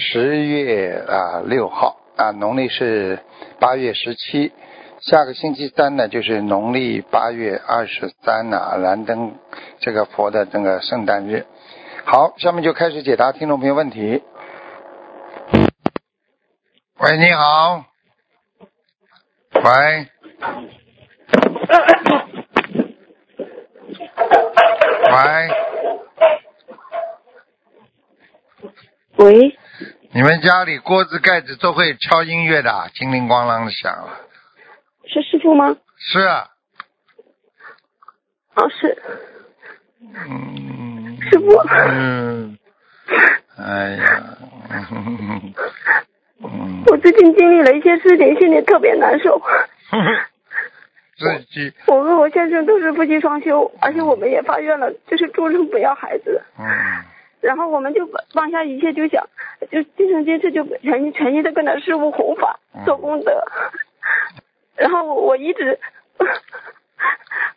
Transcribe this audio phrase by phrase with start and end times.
[0.00, 3.18] 十月啊六号啊，农历是
[3.58, 4.52] 八月十七。
[5.00, 9.34] 下个星期三呢，就是农历八月二十三呢，燃灯
[9.80, 11.46] 这个佛的这个圣诞日。
[12.04, 14.22] 好，下面就开始解答听众朋友问题。
[17.00, 17.84] 喂，你好。
[19.54, 20.06] 喂。
[25.10, 25.48] 喂。
[29.16, 29.58] 喂，
[30.14, 34.20] 你们家里锅子盖子都会敲音乐的，叮铃咣啷的响了。
[35.06, 35.76] 是师傅吗？
[35.98, 36.48] 是啊，
[38.54, 38.96] 哦，是
[40.00, 41.18] 嗯。
[41.20, 41.56] 师傅。
[41.88, 42.58] 嗯。
[43.58, 44.38] 哎呀。
[44.90, 45.54] 嗯。
[46.42, 46.84] 嗯。
[46.86, 49.40] 我最近经历了一些事情，心里特别难受。
[51.18, 51.72] 自己。
[51.88, 56.40] 我和我先生都是夫妻双修，而且我们也发愿了，就是终生不要孩子。
[56.58, 56.64] 嗯。
[57.40, 59.26] 然后我们就放下一切，就想
[59.70, 63.44] 就今生今世就全心全意的跟着师傅弘法嗯做功德。
[64.76, 65.78] 然后我我一直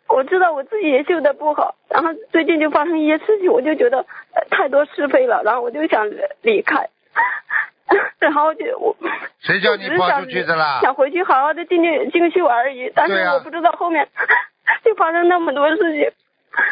[0.08, 3.98] 我知道我自己也修的不好，然后最近就发生一些事情，我就觉得
[4.34, 6.08] 呃太多是非了，然后我就想
[6.42, 6.88] 离开。
[8.18, 8.96] 然后就我
[9.40, 10.80] 谁叫你跑出去的啦？
[10.82, 14.08] 想回去好好的静静静修而已，但是我不知道后面
[14.84, 16.10] 就发生那么多事情。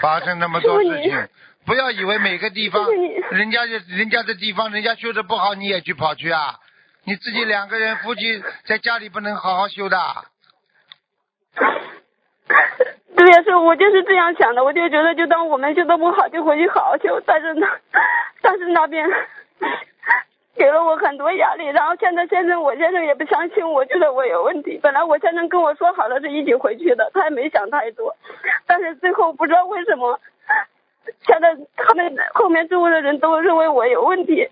[0.01, 1.29] 发生那么多事情，
[1.71, 2.85] 不要以为每个地方
[3.31, 6.59] 人家人家的地方人家修的不好，你也去跑去啊？
[7.05, 9.97] 你自己两个人夫妻在家里不能好好修的。
[13.17, 17.23] 对呀，是我就是这样想的，我就觉得就当我们修的不好，就回去好好修。
[17.25, 17.69] 但是呢，
[18.43, 19.09] 但是那边
[20.57, 24.81] 给了我很多压力，然后现在先生我先生也不相信我，觉得我有问题。
[24.83, 28.17] 本来我先生跟我说好了是一起回去的，他也没想太多，
[28.67, 30.19] 但是最后不知道为什么，
[31.27, 34.49] 现在他们后面周围的人都认为我有问题。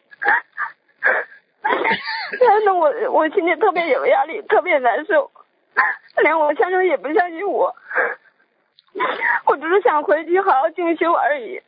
[2.39, 5.31] 真的，我我心里特别有压力，特别难受，
[6.23, 7.75] 连我先生也不相信我。
[9.47, 11.61] 我只是想回去好好进修而已。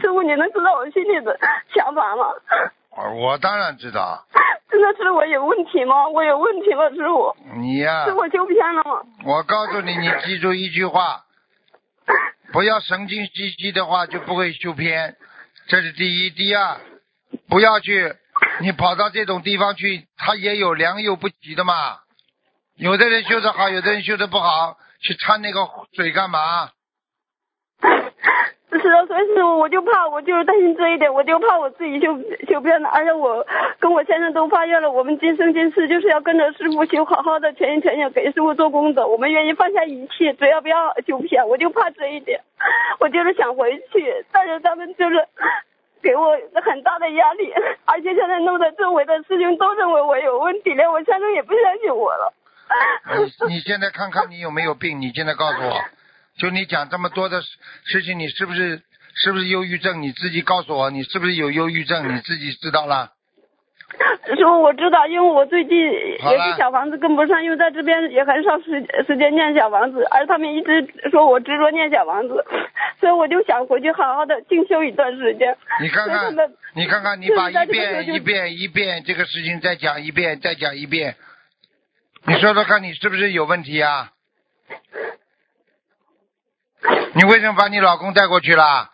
[0.00, 1.38] 师傅，你能知道我心里的
[1.74, 2.26] 想法吗？
[2.96, 4.24] 我我当然知道，
[4.70, 6.08] 真的是我有问题吗？
[6.08, 7.34] 我有问题吗，师傅？
[7.56, 9.02] 你呀、是我修偏了吗？
[9.26, 11.24] 我告诉你，你记住一句话，
[12.52, 15.16] 不要神经兮兮的话，就不会修偏。
[15.68, 16.80] 这是第一，第二，
[17.48, 18.14] 不要去，
[18.60, 21.98] 你跑到这种地方去，他也有良莠不齐的嘛。
[22.76, 26.70] 有的人修得好，有的人修得不好，去掺那个水干嘛？
[28.78, 32.16] 是啊，所以师傅，我就怕，我就是担心这一点，我就怕我自己修
[32.48, 33.44] 修偏了，而且我
[33.78, 42.40] 跟我先生都发愿了，我们今生今世就是要跟着师傅修，好好的全心全意给师傅做功德，我们愿意放下一切，只要不要修偏，我就怕这一点，
[43.00, 45.26] 我就是想回去，但是他们就是
[46.02, 47.52] 给我很大的压力，
[47.84, 52.32] 而且现在弄得周围的事情都认为我有问题，连我先生也不相信我了。
[53.48, 55.00] 你你现在看看你有没有病？
[55.00, 55.74] 你现在告诉我，
[56.40, 57.48] 就你讲这么多的事
[57.84, 58.80] 事情，你是不是
[59.14, 60.00] 是不是忧郁症？
[60.00, 62.16] 你自己告诉我，你是不是有忧郁症？
[62.16, 63.12] 你自己知道了？
[64.24, 72.42] 师傅，我知道，因为我最近也是小房子跟不上，因为在这边也很少时时间念小房子，而他们一直说我执着念小房子，
[73.00, 75.54] 所以我就想回去好好的进修一段时间。
[75.82, 76.32] 你看看
[76.74, 81.16] 你看看，你把一遍一遍一遍这个事情再讲一遍，再讲一遍，
[82.26, 84.12] 你说说看，你是不是有问题啊？
[87.14, 88.90] 你为什么把你老公带过去了？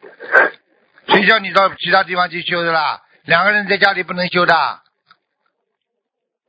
[1.08, 3.02] 谁叫你到其他地方去修的啦？
[3.24, 4.82] 两个人在家里不能修的。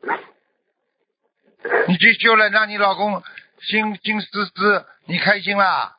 [1.88, 3.24] 你去修了，让你老公
[3.60, 5.98] 心心思思，你开心啦？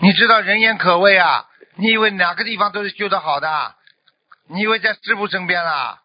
[0.00, 1.48] 你知道人言可畏啊？
[1.76, 3.74] 你以为哪个地方都是修的好的？
[4.48, 6.00] 你以为在师傅身边啦？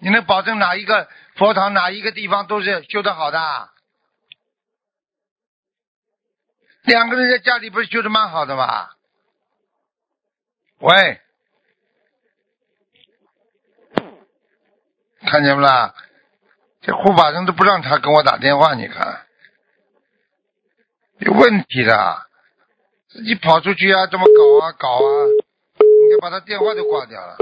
[0.00, 3.70] 你能保证哪一个佛堂哪一个地方都是修的好的？
[6.84, 8.90] 两个人在家里不是修得蛮好的吗？
[10.78, 11.20] 喂，
[15.22, 15.94] 看见不啦？
[16.80, 19.26] 这护法神都不让他跟我打电话，你看
[21.18, 22.22] 有问题的，
[23.08, 25.26] 自己跑出去啊，这么搞啊搞啊，
[25.80, 27.36] 应该把他电话都挂掉了。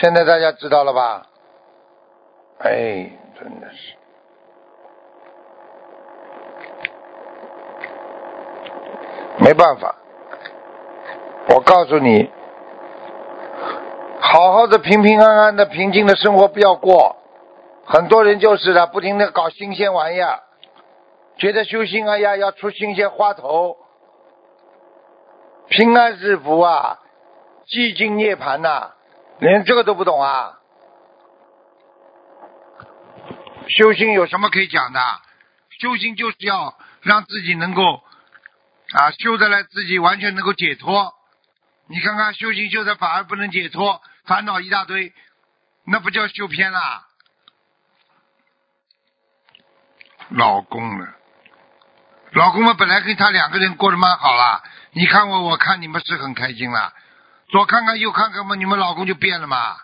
[0.00, 1.26] 现在大家知道了吧？
[2.58, 3.94] 哎，真的是。
[9.40, 9.94] 没办法，
[11.48, 12.30] 我告诉你，
[14.20, 17.16] 好好的平平安安的平静的生活不要过。
[17.86, 20.40] 很多人就是的，不停的搞新鲜玩意儿，
[21.38, 23.78] 觉得修心哎呀要出新鲜花头，
[25.68, 26.98] 平安是福啊，
[27.66, 28.90] 寂静涅槃呐，
[29.38, 30.60] 连这个都不懂啊！
[33.68, 35.00] 修心有什么可以讲的？
[35.80, 38.02] 修心就是要让自己能够。
[38.92, 41.14] 啊，修得来自己完全能够解脱。
[41.86, 45.12] 你看看修行修的反而不能解脱，烦恼一大堆，
[45.84, 47.06] 那不叫修偏啦。
[50.30, 51.06] 老公呢？
[52.32, 56.92] 老公们本来跟他两个人过得蛮好啦，你看我，我看你们是很开心了。
[57.48, 59.76] 左看看右看看嘛，你们老公就变了嘛。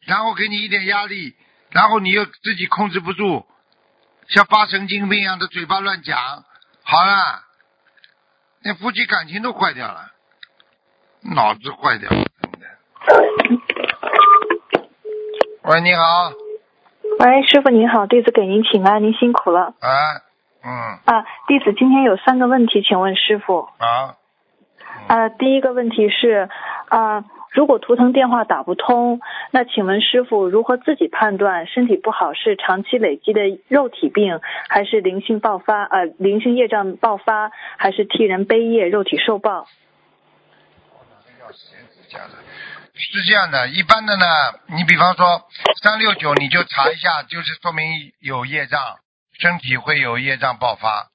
[0.00, 1.36] 然后给你一点压力，
[1.70, 3.46] 然后你又自己控制不住。
[4.28, 6.16] 像发神经病一样的嘴巴乱讲，
[6.84, 7.42] 好了，
[8.64, 10.12] 那夫妻感情都坏掉了，
[11.34, 12.66] 脑子坏掉了，真的。
[15.64, 16.02] 喂，你好。
[17.18, 19.74] 喂，师傅您好，弟子给您请安，您辛苦了。
[19.80, 20.22] 啊，
[20.64, 20.70] 嗯。
[21.04, 23.68] 啊，弟子今天有三个问题，请问师傅。
[23.78, 24.16] 啊。
[25.08, 26.48] 啊，第一个问题是
[26.88, 27.24] 啊。
[27.52, 29.20] 如果图腾电话打不通，
[29.50, 35.84] 那请问师傅如何自己判断身体不好是长期累积的肉体病，还是灵性爆发？
[35.84, 39.66] 呃，灵性业障爆发，还是替人背业，肉体受报？
[42.94, 44.24] 是这样的，一般的呢，
[44.68, 45.42] 你比方说
[45.82, 48.80] 三六九，你就查一下，就是说明有业障，
[49.38, 51.08] 身体会有业障爆发。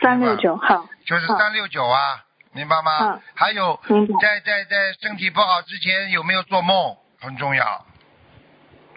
[0.00, 0.86] 三六九，好。
[1.04, 2.24] 就是三六九啊。
[2.54, 3.20] 明白吗？
[3.34, 3.78] 还有，
[4.22, 7.84] 在在在身体不好之前有没有做梦很重要。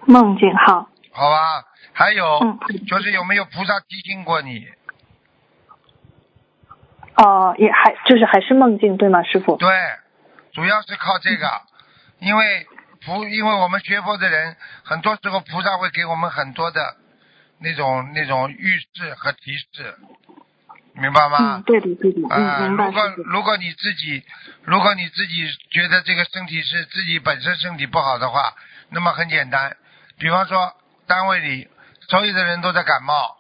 [0.06, 0.88] 梦境好。
[1.12, 2.40] 好吧，还有
[2.88, 4.68] 就是有没有菩萨提醒过你？
[7.16, 9.58] 哦，也还就是还是梦境对吗，师傅？
[9.58, 9.68] 对，
[10.54, 11.50] 主要是靠这个，
[12.20, 12.68] 因为
[13.04, 16.96] 菩因为我们学佛的人，很多时候菩萨会给我们很多的
[17.58, 19.98] 那种那种预示和提示。
[21.00, 21.38] 明白吗？
[21.40, 22.86] 嗯，对的，对的，嗯，明白。
[22.86, 24.24] 如果如果你自己，
[24.64, 28.56] 如果你自己觉得这个身体是自己本身身体不好的话，
[28.90, 29.78] 那么很简单，
[30.18, 30.74] 比方说
[31.06, 31.68] 单位里
[32.08, 33.38] 所有的人都在感冒，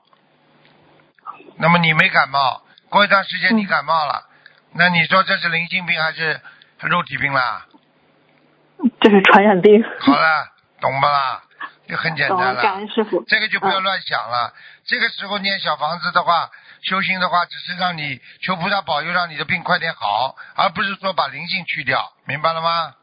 [1.57, 4.27] 那么你没感冒，过一段时间你感冒了，
[4.73, 6.39] 那你说这是灵性病还是
[6.81, 7.65] 肉体病啦？
[9.01, 9.83] 这是传染病。
[10.01, 11.41] 好了，懂不啦？
[11.89, 12.61] 就很简单了。
[12.61, 13.23] 感恩师傅。
[13.27, 14.53] 这个就不要乱想了。
[14.85, 16.51] 这个时候念小房子的话。
[16.87, 22.95] 修行的话，只是让你求菩萨保佑，让你的病快点好，而不是说把灵性去掉，明白了吗？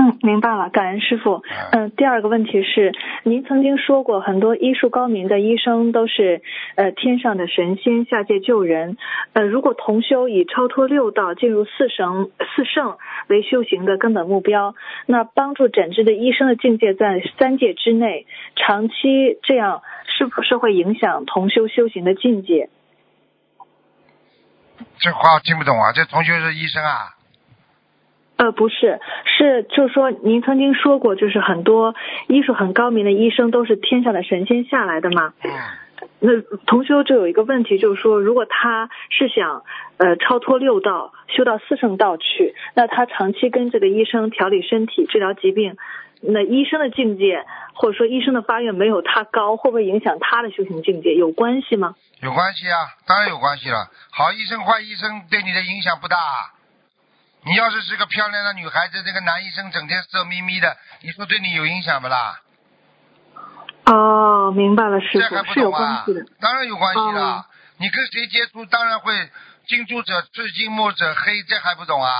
[0.00, 1.42] 嗯，明白了，感恩师傅。
[1.72, 2.94] 嗯，第二个问题是，
[3.24, 6.40] 您曾经说过，很多医术高明的医生都是
[6.76, 8.96] 呃天上的神仙下界救人。
[9.32, 14.76] 呃，如果同修以超脱六道进入四神四圣为修行的根本目标，
[15.06, 18.94] 那帮助诊治的医生的境界在三界之内，长期
[19.42, 22.70] 这样是不是会影响同修修行的境界？
[24.98, 25.92] 这话我听不懂啊！
[25.92, 27.14] 这同学是医生啊？
[28.36, 31.94] 呃，不是，是就是说，您曾经说过，就是很多
[32.28, 35.32] 医术很高明的医生都是天上的神仙下来的嘛。
[35.42, 35.50] 嗯。
[36.20, 39.64] 那同修就有一个问题，就是说，如果他是想
[39.96, 45.76] 呃超脱六道，修到四圣道去，那他长期跟这个医生调理身体、治疗疾病，
[46.20, 47.44] 那医生的境界
[47.74, 51.14] 或者说医生的发愿没有他高，会不会影响他的修行境界？
[51.14, 51.94] 有关系吗？
[52.20, 53.88] 有关系啊，当然有关系了。
[54.10, 56.16] 好医生、坏医生对你的影响不大。
[57.46, 62.40] 你要是是个漂亮的女孩子，这个男医生整天色眯眯的，你说对你有影响不啦？
[63.86, 66.26] 哦，明白了，师傅是有关系的。
[66.40, 67.46] 当然有关系了。
[67.78, 69.14] 你跟谁接触，当然会
[69.68, 72.10] 近朱者赤，近墨者黑，这还不懂啊？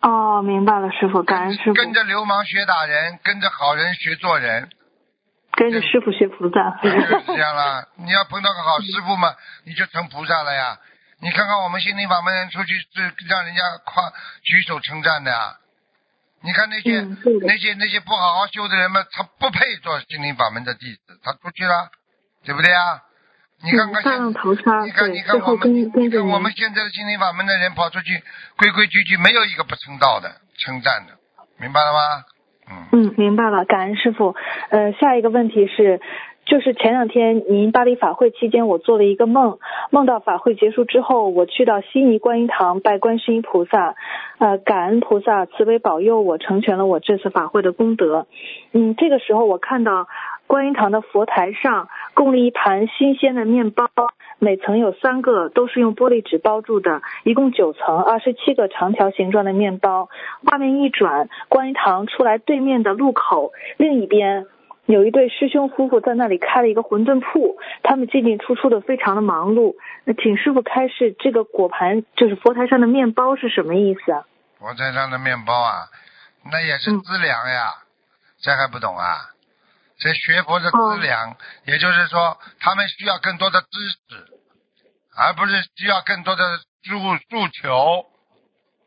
[0.00, 1.74] 哦，明白了，师傅，感恩师傅。
[1.74, 4.70] 跟着流氓学打人，跟着好人学做人。
[5.52, 7.88] 跟着师傅学菩萨， 就是这样了。
[7.96, 10.78] 你要碰到个好师傅嘛，你就成菩萨了呀。
[11.20, 14.12] 你看看我们心灵法门人出去是让人家夸
[14.44, 15.56] 举手称赞的呀。
[16.42, 17.00] 你看那些
[17.42, 21.90] 那些那些不好好修的人嘛，他不配做心灵法门的弟子，他出去了，
[22.44, 23.02] 对不对啊？
[23.64, 28.22] 你看看现，你看你看我们，你看我们现在的心灵法门的人跑出去
[28.56, 31.14] 规规矩矩，没有一个不称道的称赞的，
[31.58, 32.24] 明白了吗？
[32.92, 34.36] 嗯，明白了，感恩师傅。
[34.70, 36.00] 呃，下一个问题是，
[36.44, 39.58] 就是前两天您巴黎法会期间，我做了一个梦，
[39.90, 43.96] 梦到法会结束之后，我去到悉尼观音堂拜观世音菩萨，
[44.38, 48.26] 呃，感恩菩萨慈悲保佑我成全了我这次法会的功德。
[48.72, 50.06] 嗯，这个时候我看到
[50.48, 53.86] 观音堂的佛台上供了一盘新鲜的面包，
[54.38, 60.08] 每层有三个，都是用玻璃纸包住的，一共九层，二十七个长条形状的面包。
[60.46, 64.46] 画面一转，观音堂出来对面的路口另一边。
[64.86, 69.76] 有一对师兄夫妇在那里开了一个馄饨铺，他们进进出出的非常的忙碌。
[70.04, 74.24] 那请师傅开示，这个果盘就是佛台上的面包是什么意思啊？
[74.58, 75.92] 佛台上的面包啊，
[76.50, 77.84] 那也是资粮呀，
[78.40, 79.36] 这还不懂啊？
[79.98, 81.36] 这学佛的资粮，
[81.66, 84.26] 也就是说，他们需要更多的知识，
[85.16, 88.06] 而不是需要更多的诉诉求，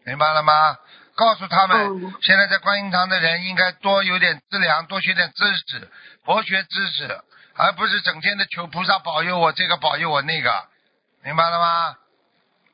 [0.06, 0.78] 明白了吗？
[1.14, 5.90] 告诉他们，现在在观音堂的人应该多有点资粮，多学点知识，
[6.24, 7.20] 佛学知识，
[7.56, 10.50] 而不是整天的求菩萨保佑我这个保佑我那个，
[11.26, 11.98] 明白了吗？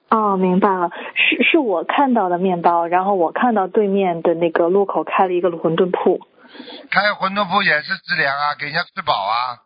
[0.09, 6.21] 哦，明白了，是是我看到的面包，然后我看到对面的那个路口开了一个馄饨铺。
[6.89, 9.59] 开馄饨铺也是资粮啊，给人家吃饱啊，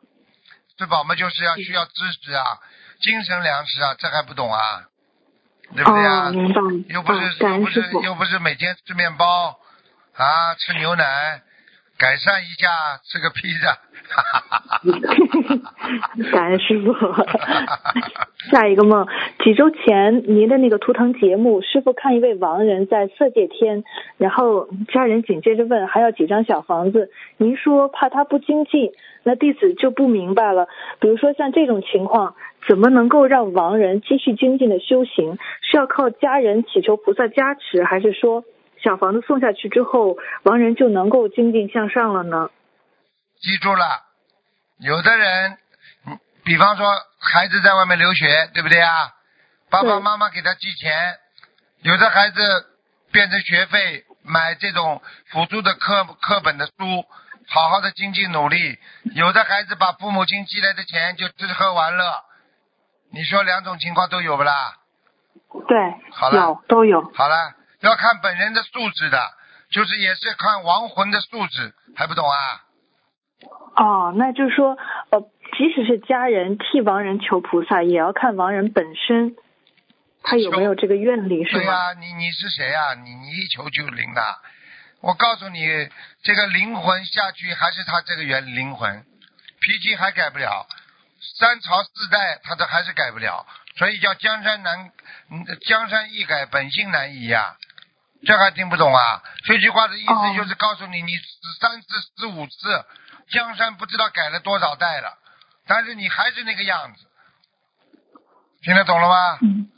[0.78, 1.92] 吃饱嘛就是要需要知
[2.24, 2.44] 识啊，
[3.02, 4.86] 精神粮食啊，这还不懂啊？
[5.76, 6.32] 对不对啊？
[6.90, 9.58] 又不是又不是又不是每天吃面包
[10.16, 11.42] 啊，吃牛奶，
[12.02, 12.68] 改善一下
[13.04, 13.78] 吃个披萨。
[16.34, 16.92] 感恩师傅。
[18.50, 19.06] 下一个梦，
[19.44, 23.84] 几周前您的那个图腾节目，师傅看一位亡人在色界天，
[24.18, 28.92] 然后家人紧接着问还要几张小房子，您说怕他不精进，
[29.22, 30.68] 那弟子就不明白了。
[31.00, 32.34] 比如说像这种情况。
[32.70, 35.40] 怎么能够让亡人继续精进的修行？
[35.64, 38.44] 是要靠家人祈求菩萨加持，还是说
[38.84, 42.50] 小房子送下去之后，亡人就能够精进向上了呢？
[43.40, 43.86] 记住了，
[44.80, 45.58] 有的人，
[46.44, 46.86] 比方说
[47.20, 49.14] 孩子在外面留学，对不对啊？
[49.70, 51.18] 爸爸妈妈给他寄钱，
[51.82, 52.42] 有的孩子
[53.12, 56.74] 变成学费买这种辅助的课课本的书，
[57.48, 58.78] 好好的经济努力；
[59.16, 62.04] 有的孩子把父母亲寄来的钱就吃喝玩乐。
[63.14, 64.78] 你说两种情况都有不啦？
[65.68, 65.78] 对，
[66.12, 67.02] 好了，有都有。
[67.14, 69.20] 好了，要看本人的素质的，
[69.70, 72.38] 就是也是看亡魂的素质，还不懂啊？
[73.76, 74.78] 哦，那就是说，
[75.10, 75.22] 呃，
[75.58, 79.36] 即使是家人替亡人求菩萨，也要看亡人本身，
[80.24, 81.62] 他有没有这个愿力，是吗？
[81.62, 82.94] 对呀，你你是谁呀？
[82.94, 84.22] 你你一求就灵的。
[85.00, 85.90] 我告诉你，
[86.22, 89.04] 这个灵魂下去还是他这个原灵魂，
[89.62, 90.68] 脾气还改不了。
[91.40, 93.48] 三朝四代他都还是改不了，
[93.78, 94.92] 所以叫江山难，
[95.66, 97.56] 江山易改，本性难移呀。
[98.26, 99.22] 这还听不懂啊？
[99.46, 102.86] 这句话的意思就是告诉你，你死三次死五次，
[103.32, 105.18] 江山不知道改了多少代了，
[105.68, 107.06] 但是你还是那个样子。
[108.64, 109.16] 听得懂了吗？
[109.42, 109.70] 嗯，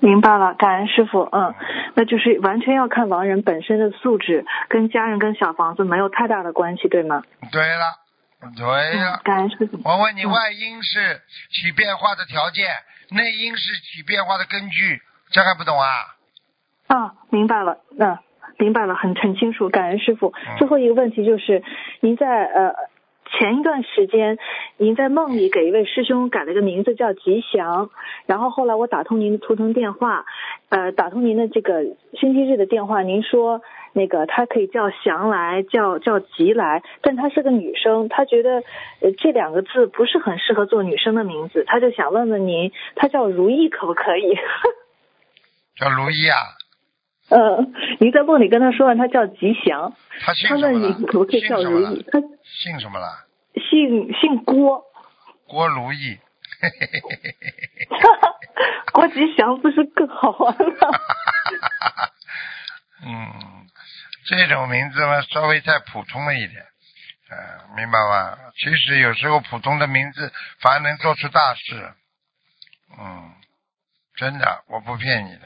[0.00, 1.28] 明白了，感恩师傅。
[1.30, 1.54] 嗯，
[1.94, 7.22] 那就是完全要看亡人本身的素质，跟家人跟小房子没有太大的关系，对吗？
[7.52, 8.00] 对了。
[8.56, 9.20] 对了。
[9.22, 12.74] 感恩师傅，我问你，外因是起变化的条件，
[13.10, 15.86] 内因是起变化的根据，这还不懂啊？
[16.90, 18.18] 啊，明白了，嗯，
[18.58, 20.32] 明白了，很很清楚，感恩师傅。
[20.58, 21.62] 最后一个问题就是，
[22.00, 22.74] 您在呃
[23.26, 24.38] 前一段时间，
[24.76, 27.90] 您在梦里给一位师兄改了个名字叫吉祥，
[28.26, 30.24] 然后后来我打通您的图腾电话，
[30.68, 31.84] 呃，打通您的这个
[32.18, 33.62] 星期日的电话，您说。
[33.92, 38.62] 那个他可以叫祥来，叫叫吉来，但她是个女生，她觉得
[39.00, 44.38] 呃这两个字不是很适合做女生的名字，她就想问问您，她叫如意可不可以？
[45.74, 46.38] 叫如意啊？
[47.30, 52.04] 嗯，您在梦里跟他说完，他叫吉祥，他姓什么问你可不可以叫如意？
[52.10, 53.06] 他姓什么了？
[53.70, 54.84] 姓姓郭。
[55.46, 56.18] 郭如意。
[58.92, 60.88] 郭吉祥不是更好玩吗？
[63.06, 63.66] 嗯。
[64.26, 66.64] 这种名字嘛，稍微再普通了一点，
[67.30, 68.38] 嗯，明白吗？
[68.56, 71.92] 其实有时候普通的名字反而能做出大事，
[72.96, 73.32] 嗯，
[74.14, 75.40] 真的，我不骗你的，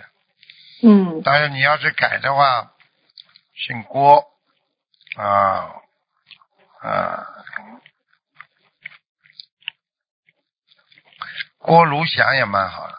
[0.84, 1.22] 嗯。
[1.24, 2.72] 但是你要是改的话，
[3.54, 4.24] 姓郭，
[5.16, 5.70] 啊，
[6.82, 7.26] 啊，
[11.58, 12.94] 郭如祥也蛮好的。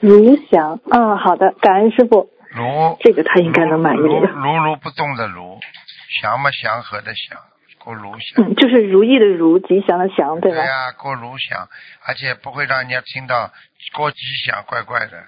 [0.00, 2.30] 如祥，啊，好的，感恩师傅。
[2.50, 3.98] 如这个他应该能满意。
[3.98, 5.60] 如如不动的如，
[6.20, 7.38] 祥嘛祥和的祥，
[7.78, 8.42] 郭如祥。
[8.42, 10.56] 嗯，就是如意的如，吉祥的祥，对吧？
[10.56, 11.68] 对呀，郭如祥，
[12.06, 13.52] 而且不会让人家听到
[13.92, 15.24] 郭吉祥，怪怪的，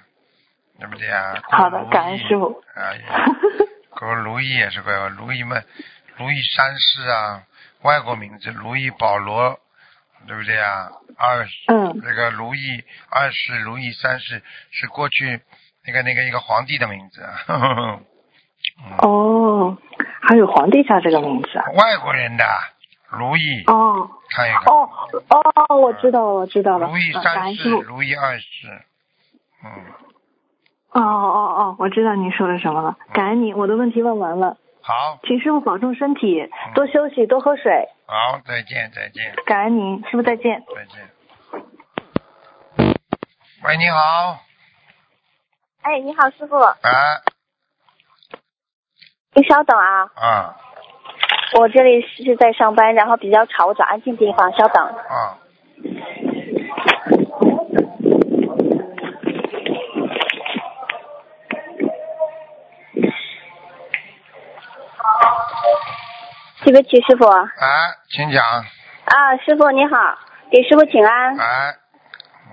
[0.81, 1.35] 对不对啊？
[1.43, 2.59] 好的，感恩师傅。
[2.73, 2.89] 啊，
[3.91, 5.61] 过如意也是怪怪，如意嘛，
[6.17, 7.43] 如意三世啊，
[7.83, 9.59] 外国名字，如意保罗，
[10.25, 10.89] 对不对啊？
[11.17, 15.39] 二世，嗯那个如意二世、如意三世是过去
[15.85, 17.21] 那个那个一个皇帝的名字。
[17.21, 17.99] 呵呵呵
[18.83, 19.77] 嗯，哦，
[20.23, 21.65] 还有皇帝叫这个名字啊？
[21.75, 22.43] 外国人的
[23.09, 24.63] 如意，哦看一看。
[24.65, 24.89] 哦
[25.29, 26.87] 哦，我知道了，我知道了。
[26.87, 28.45] 如意三世如意二世，
[29.63, 29.69] 嗯，
[30.91, 32.97] 哦哦哦，我知道您说的什么了。
[33.13, 37.87] 感恩您，我的问题问完了，好，请师傅保重身体，多休息，多喝水。
[38.05, 40.63] 好，再见，再见，感恩您，师傅再见。
[40.75, 41.09] 再见。
[43.63, 44.39] 喂，你好，
[45.83, 47.21] 哎，你好，师傅，哎，
[49.33, 50.57] 您稍等啊，啊
[51.57, 54.85] 我这里是在上班，然后比较吵，我找安静地方，稍等。
[54.85, 55.37] 啊，
[66.63, 67.25] 对不起，师傅。
[67.27, 67.47] 啊，
[68.09, 70.17] 请讲，啊，师傅你好，
[70.51, 71.37] 给师傅请安。
[71.37, 71.75] 哎，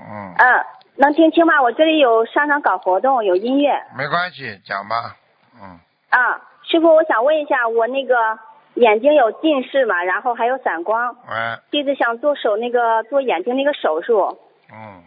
[0.00, 0.64] 嗯，嗯，
[0.96, 1.60] 能听清吗？
[1.60, 3.70] 我这里有商场搞活动，有音乐。
[3.96, 5.16] 没关系，讲吧，
[5.60, 5.78] 嗯，
[6.10, 8.38] 啊，师傅，我想问一下，我那个
[8.74, 14.38] 眼睛有近视嘛，然后还有散光，喂，弟子想做手那个做眼睛那个手术。
[14.72, 15.02] 嗯，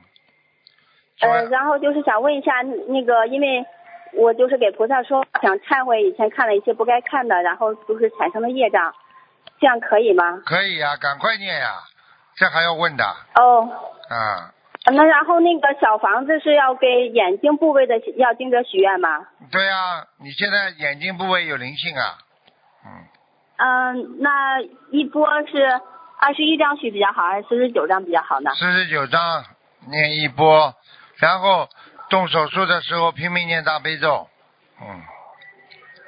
[1.22, 3.66] 呃，然后就是想问一下，那个因为
[4.14, 8.94] 我就是给菩萨说想忏悔以前看了一些不该看的，然后就是产生的业障，
[9.60, 10.42] 这样可以吗？
[10.46, 11.74] 可以呀、赶快念呀、
[12.36, 13.04] 这还要问的，
[13.36, 13.70] 哦，
[14.10, 14.52] 啊，
[14.94, 19.28] 那然后那个小房子是要给眼睛部位的要经者许愿吗？
[19.52, 22.18] 对呀、你现在眼睛部位有灵性啊，
[22.86, 24.60] 嗯，嗯，那
[24.92, 25.80] 一波是
[26.20, 28.52] 二十一张许比较好，还是四十九张比较好呢？
[28.56, 29.44] 四十九张
[29.88, 30.74] 念一波，
[31.18, 31.68] 然后
[32.12, 34.28] 动手术的时候拼命念大悲咒，
[34.82, 35.02] 嗯，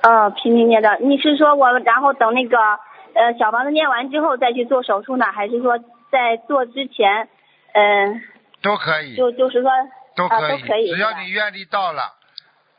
[0.04, 5.80] 呃，拼命念的，你是说我然后等那个呃小房子念完之后再去做手术呢，还是说
[6.12, 7.30] 在做之前，
[7.74, 8.22] 嗯、
[8.62, 9.78] 都可以，就就是说啊
[10.16, 12.04] 都可以，都可以只要你愿力到了，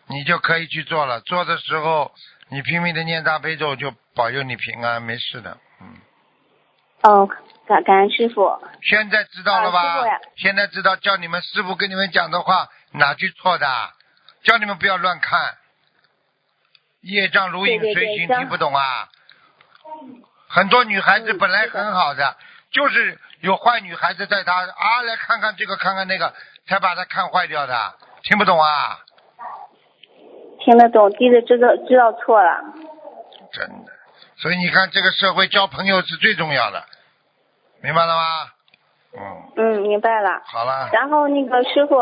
[0.09, 1.21] 你就可以去做了。
[1.21, 2.13] 做的时候，
[2.51, 5.57] 你拼命的念大悲咒，就保佑你平安，没事的。
[5.81, 5.97] 嗯，
[7.03, 7.29] 哦，
[7.67, 8.53] 感感恩师傅。
[8.83, 10.05] 现在知道了吧？
[10.37, 13.67] 现在知道，叫你们师傅跟你们讲的话哪句错的？
[14.45, 15.57] 叫你们不要乱看，
[17.01, 19.09] 业障如影随形，听不懂啊？
[20.49, 22.37] 很多女孩子嗯本来很好的，
[22.71, 26.35] 就是有坏女孩子带她啊，来看看这个，看看那个，
[26.69, 29.01] 才把她看坏掉的，听不懂啊？
[30.61, 32.63] 听得懂，弟子知道知道错了。
[33.51, 33.93] 真的，
[34.37, 36.85] 所以你看，这个社会交朋友是最重要的，
[37.83, 38.51] 明白了吗？
[39.17, 40.43] 嗯，嗯，明白了。
[40.45, 41.97] 好了，然后那个师傅，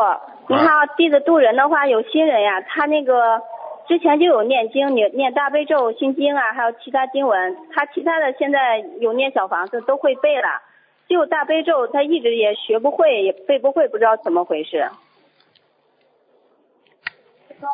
[0.49, 3.41] 你看啊，弟子渡人的话，有新人呀，他那个
[3.87, 10.63] 之前就有念经，念念大悲咒、心经啊，还有其他经文，他其他的现在有念小房子都会背了，
[11.09, 14.89] 就大悲咒他一直也学不会，也背不会，不知道怎么回事。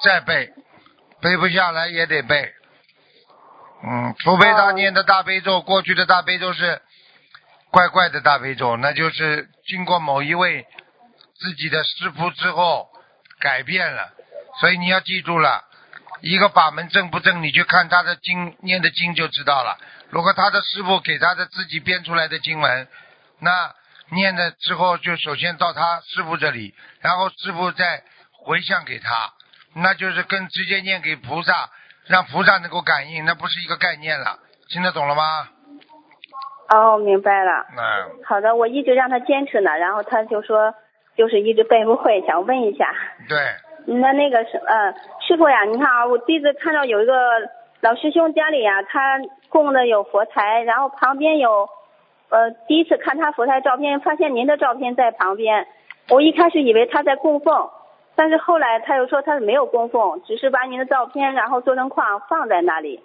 [0.05, 0.53] 再背，
[1.23, 2.53] 背不下来也得背。
[3.81, 6.83] 嗯，除非他哦念的大悲咒，过去的大悲咒是
[7.71, 10.67] 怪怪的大悲咒，那就是经过某一位
[11.39, 12.89] 自己的师傅之后
[13.41, 14.13] 改变了。
[14.61, 15.65] 所以你要记住了，
[16.21, 19.79] 一个法门正不正，你去看他的经念的经就知道了。
[20.11, 22.89] 如果他的师傅给他的自己编出来的经文，
[23.39, 23.75] 那
[24.11, 28.03] 念的之后就首先到他师傅这里，然后师傅再
[28.33, 29.35] 回向给他，
[29.75, 31.71] 那就是跟直接念给菩萨，
[32.07, 34.39] 让菩萨能够感应，那不是一个概念了。
[34.71, 35.51] 听得懂了吗？
[36.69, 37.65] 哦，明白了。
[37.77, 40.75] 嗯，好的，我一直让他坚持呢，然后他就说
[41.17, 42.93] 就是一直背不会，想问一下。
[43.29, 43.39] 对，
[43.87, 44.95] 那那个是，嗯，
[45.27, 47.15] 师傅呀，你看啊，我弟子看到有一个
[47.81, 51.69] 老师兄家里呀，他供的有佛台，然后旁边有，
[52.29, 55.67] 呃，第一次看他佛台照片，发现您的照片在旁边，
[56.11, 57.71] 我一开始以为他在供奉，
[58.15, 63.03] 但是后来他又说他是没有供奉，只是把您的照片然后做成框放在那里。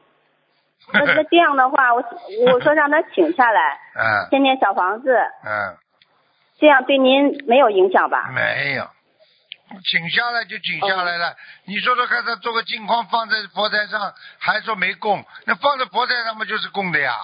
[0.92, 2.04] 那那这样的话，我
[2.52, 5.16] 我说让他请下来， 嗯先念小房子，
[5.46, 5.78] 嗯，
[6.60, 8.30] 这样对您没有影响吧？
[8.34, 8.84] 没有，
[9.86, 11.34] 请下来就请下来了。
[11.66, 17.16] 你说说看，他做个镜框放在佛台上，还说没供，那放在佛台上不就是供的呀，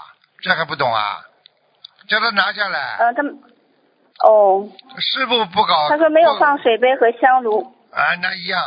[0.41, 1.19] 这还不懂啊？
[2.07, 3.37] 叫他拿下来，呃，他们，
[4.25, 4.67] 哦，
[4.99, 5.89] 师傅不搞。
[5.89, 8.59] 他说没有放水杯和香炉，啊，那一样，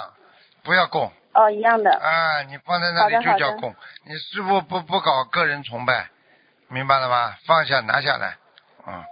[0.62, 1.90] 不要供哦，一样的。
[1.90, 2.42] 啊！
[2.48, 3.74] 你放在那里就叫供。
[4.04, 6.08] 你师傅不不搞个人崇拜，
[6.68, 7.34] 明白了吗？
[7.46, 8.36] 放下拿下来，
[8.86, 9.04] 嗯，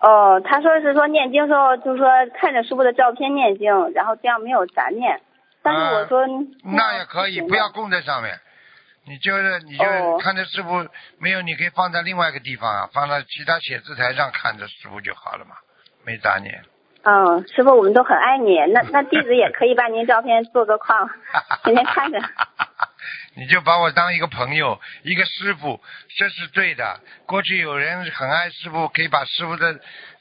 [0.00, 2.08] 哦，他说是说念经时候，就是说
[2.40, 5.20] 看着师傅的照片念经，然后这样没有杂念。
[5.62, 6.26] 但是我说、啊
[6.64, 8.38] 那也可以，不要供在上面。
[9.06, 15.56] 你就是你就哦看着师傅没有，你可以放在另外一个地方啊，放在其他写字台上看着师傅就好了嘛，
[16.04, 16.62] 没杂念。
[17.04, 18.58] 嗯，师傅，我们都很爱你。
[18.72, 21.10] 那那弟子也可以把您照片做个框，
[21.62, 22.18] 天天看着。
[23.36, 25.82] 你就把我当一个朋友，一个师傅，
[26.16, 27.00] 这是对的。
[27.26, 29.78] 过去有人很爱师傅，可以把师傅的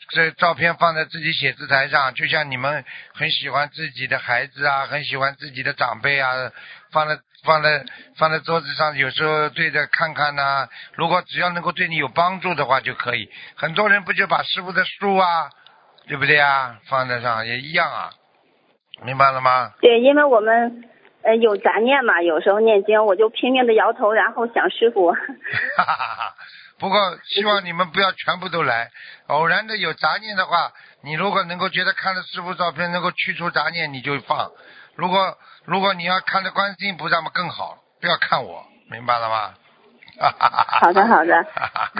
[0.09, 6.33] 这照片放在自己写字台上，就像你们很喜欢自己的孩子啊，很喜欢自己的长辈啊，
[6.91, 7.85] 放在放在
[8.17, 13.29] 放在桌子上，有时候对着看看呐、如果只要能够对你有帮助的话就可以。
[13.55, 15.49] 很多人不就把师傅的书啊，
[16.07, 18.09] 对不对啊，放在上也一样啊，
[19.03, 19.71] 明白了吗？
[19.81, 20.83] 对，因为我们
[21.23, 25.11] 呃有杂念嘛，有时候念经我就拼命的摇头，然后想师傅。
[25.11, 25.17] 哈
[25.77, 26.33] 哈哈。
[26.79, 28.89] 不过希望你们不要全部都来，
[29.27, 34.51] 偶然的有杂念的话，你如果能够觉得看了师傅照片能够去除杂念，你就放。
[34.95, 39.53] 如果如果你要看着观世音菩萨嘛更好，不要看我，明白了吗？
[40.19, 41.91] 哈哈哈哈好的好的哈哈，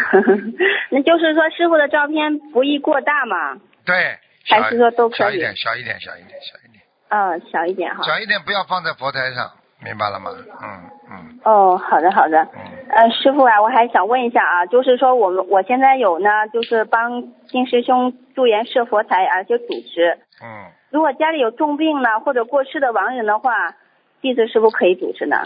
[0.91, 4.17] 那就是说师傅的照片不宜过大嘛，对，
[4.47, 8.03] 还是说都可以小一点，小一点，小一点，小一点，嗯、小一点哈。
[8.03, 10.31] 小一点，不要放在佛台上，明白了吗？
[10.61, 12.41] 嗯嗯哦，好的好的。
[12.53, 20.17] 嗯，呃，师傅啊，我还想问一下啊，就是说我们我现在有呢，就是帮金师兄助缘设佛台，而且主持。
[20.41, 23.75] 嗯，如果家里有重病呢，或者过世的亡人的话，
[24.21, 25.37] 弟子是不是可以主持呢？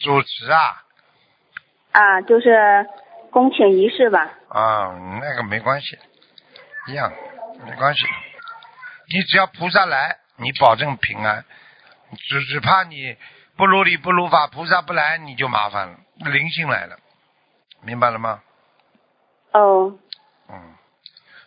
[0.00, 0.82] 主持啊
[1.92, 2.86] 啊，就是
[3.30, 4.30] 恭请仪式吧。
[4.48, 5.98] 啊，那个没关系，
[6.88, 7.12] 一样，
[7.64, 8.04] 没关系。
[9.12, 11.44] 你只要菩萨来，你保证平安。
[12.28, 13.16] 只只怕你
[13.56, 15.96] 不如理不如法，菩萨不来你就麻烦了，
[16.30, 16.96] 灵性来了，
[17.82, 18.40] 明白了吗？
[19.52, 19.96] 哦，
[20.48, 20.74] 嗯，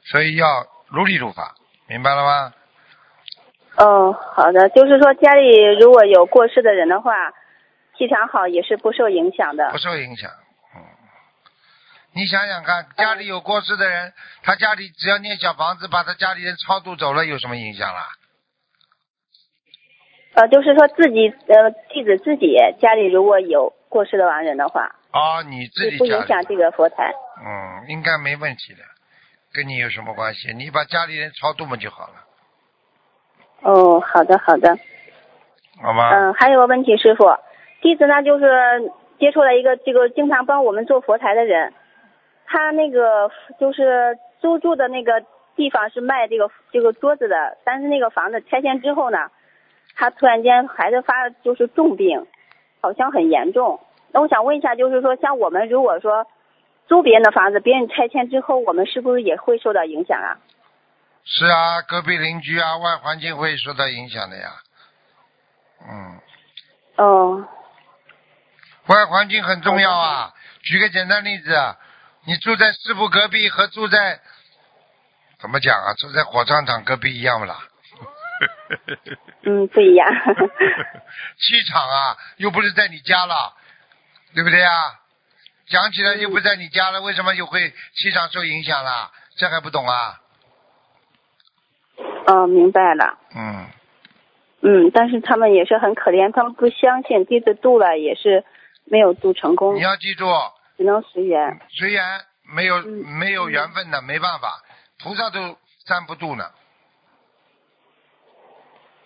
[0.06, 1.56] 所以要如理如法，
[1.88, 2.54] 明白了吗？
[3.78, 7.14] 哦，好的，就是说家里如果有过世的人的话，
[7.98, 9.78] 气场好也是不受影响的不。
[9.78, 10.32] 受影响。
[12.14, 18.08] 嗯，你想想看，家里有过世的人，他家里只要念小房子，把他家里人超度走了，有什么影响啦？
[20.36, 27.14] 呃，就是说自己呃弟子自己家里如果有过世的亡人的话，哦，你自己不影响这个佛台。
[27.46, 28.80] 嗯，应该没问题的，
[29.54, 30.54] 跟你有什么关系？
[30.54, 32.14] 你把家里人超度嘛就好了，
[33.62, 34.78] 哦，好的好的。
[35.82, 36.10] 好吗？
[36.12, 37.26] 嗯，还有个问题，师傅，
[37.82, 38.46] 弟子呢就是
[39.20, 41.74] 接触了一个这个经常帮我们做佛台的人，
[42.54, 49.32] 他那个就是租住的那个地方是卖这个这个桌子的，但是那个房子拆迁之后呢，
[49.96, 52.28] 他突然间孩子发就是重病，
[52.80, 53.80] 好像很严重。
[54.12, 56.28] 那我想问一下，就是说像我们如果说
[56.86, 60.38] 租别人的房子，别人拆迁之后，我们是不是也会受到影响啊？
[61.26, 64.50] 是啊，隔壁邻居啊，外环境会受到影响的呀。
[65.90, 66.20] 嗯，
[66.98, 67.48] 哦，
[68.86, 70.32] 外环境很重要啊。
[70.62, 71.78] 举个简单例子啊，
[72.26, 74.20] 你住在师傅隔壁和住在
[75.40, 75.94] 怎么讲啊？
[75.96, 77.60] 住在火葬场隔壁一样不啦？
[79.44, 80.08] 嗯，不一样。
[81.38, 83.54] 气场啊，又不是在你家了，
[84.34, 84.72] 对不对啊？
[85.68, 89.12] 讲起来又不在你家了，为什么又会气场受影响了？
[89.38, 90.22] 这还不懂啊？
[92.28, 93.18] 哦，明白了。
[93.36, 93.68] 嗯，
[94.62, 98.46] 嗯，但是他们也是很可怜，他们不相信，弟子度了也是
[98.86, 100.26] 没有度成功你，要记住，
[100.78, 101.60] 只能随缘。
[101.70, 102.04] 随缘
[102.56, 104.62] 没有、嗯没有缘分的，没办法，
[105.02, 105.40] 菩萨都
[105.86, 106.44] 站不住呢。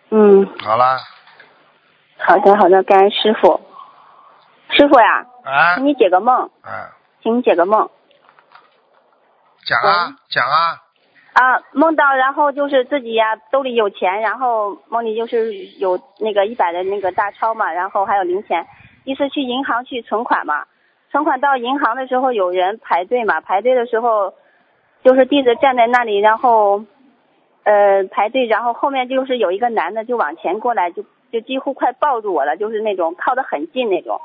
[0.10, 1.00] 嗯，好啦，
[2.18, 3.62] 好的好的，感恩师傅。
[4.72, 7.90] 师傅呀，啊请你解个梦，啊，请你解个梦
[9.66, 10.82] 讲啊讲啊，
[11.34, 18.68] 啊，梦到然后就是自己呀兜里有钱，然后梦里就是有那个一百的那个大钞嘛，然后还有零钱，
[19.04, 20.66] 意思去银行去存款嘛，
[21.12, 24.34] 存款到银行的时候有人排队嘛，排队的时候
[25.04, 26.84] 就是弟子站在那里，然后
[27.64, 34.20] 呃排队，然后后面就是有一个男的就往前过来，就就几乎快抱住我了，就是那种靠得很近那种。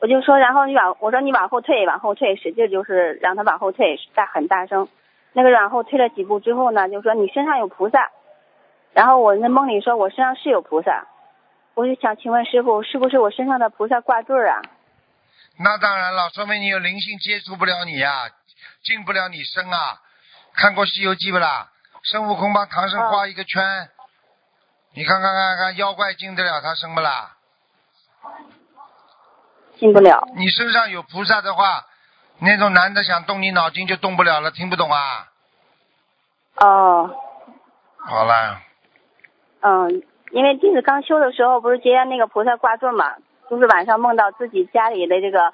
[0.00, 4.88] 我就说，然后你往我说你往后退，往后退，使劲就是让他往后退，大很大声。
[5.32, 8.10] 那个往后退了几步之后呢，就说你身上有菩萨。
[8.92, 11.06] 然后我那梦里说我身上是有菩萨，
[11.74, 14.62] 我就想请问师傅，是不是我身上的菩萨挂坠儿啊？
[15.58, 18.28] 那当然了，说明你有灵性接触不了你呀、
[18.82, 20.00] 进不了你身啊。
[20.54, 21.70] 看过《西游记》不啦？
[22.02, 23.88] 孙悟空帮唐僧画一个圈，
[24.94, 27.36] 你看看看看，妖怪进得了他身不啦？
[29.76, 30.22] 进不了。
[30.36, 31.86] 你身上有菩萨的话，
[32.38, 35.28] 那种男的想动你脑筋就动不了了，听不懂啊？
[36.56, 37.10] 哦，
[37.98, 38.62] 好啦，
[39.60, 43.16] 嗯，因为弟子刚修的时候不是结缘那个菩萨挂坠嘛，
[43.50, 45.52] 就是晚上梦到自己家里的这个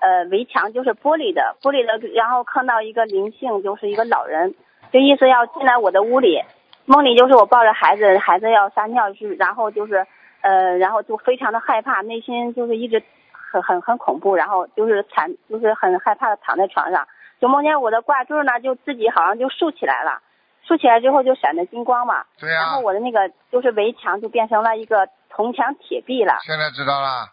[0.00, 4.54] 呃围墙就是玻璃的，玻璃的，然后看到一个灵性，就是一个老人，
[4.92, 6.42] 就意思要进来我的屋里。
[6.84, 10.04] 梦里就是我抱着孩子，孩子要撒尿去，然后就是
[10.40, 13.00] 呃，然后就非常的害怕，内心就是一直
[13.30, 17.06] 很很很恐怖，然后就是惨，就是很害怕的躺在床上，
[17.40, 20.20] 就梦见我的挂坠呢，就自己好像就竖起来了，
[20.64, 26.38] 竖起来之后就闪着金光嘛，然后我的那个就是围墙就变成了一个铜墙铁壁了。
[26.44, 27.32] 现在知道了。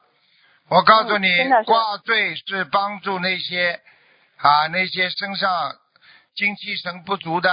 [0.69, 1.27] 我告诉你
[1.65, 3.81] 挂坠是帮助那些
[4.37, 5.75] 啊那些身上
[6.35, 7.51] 精气神不足的、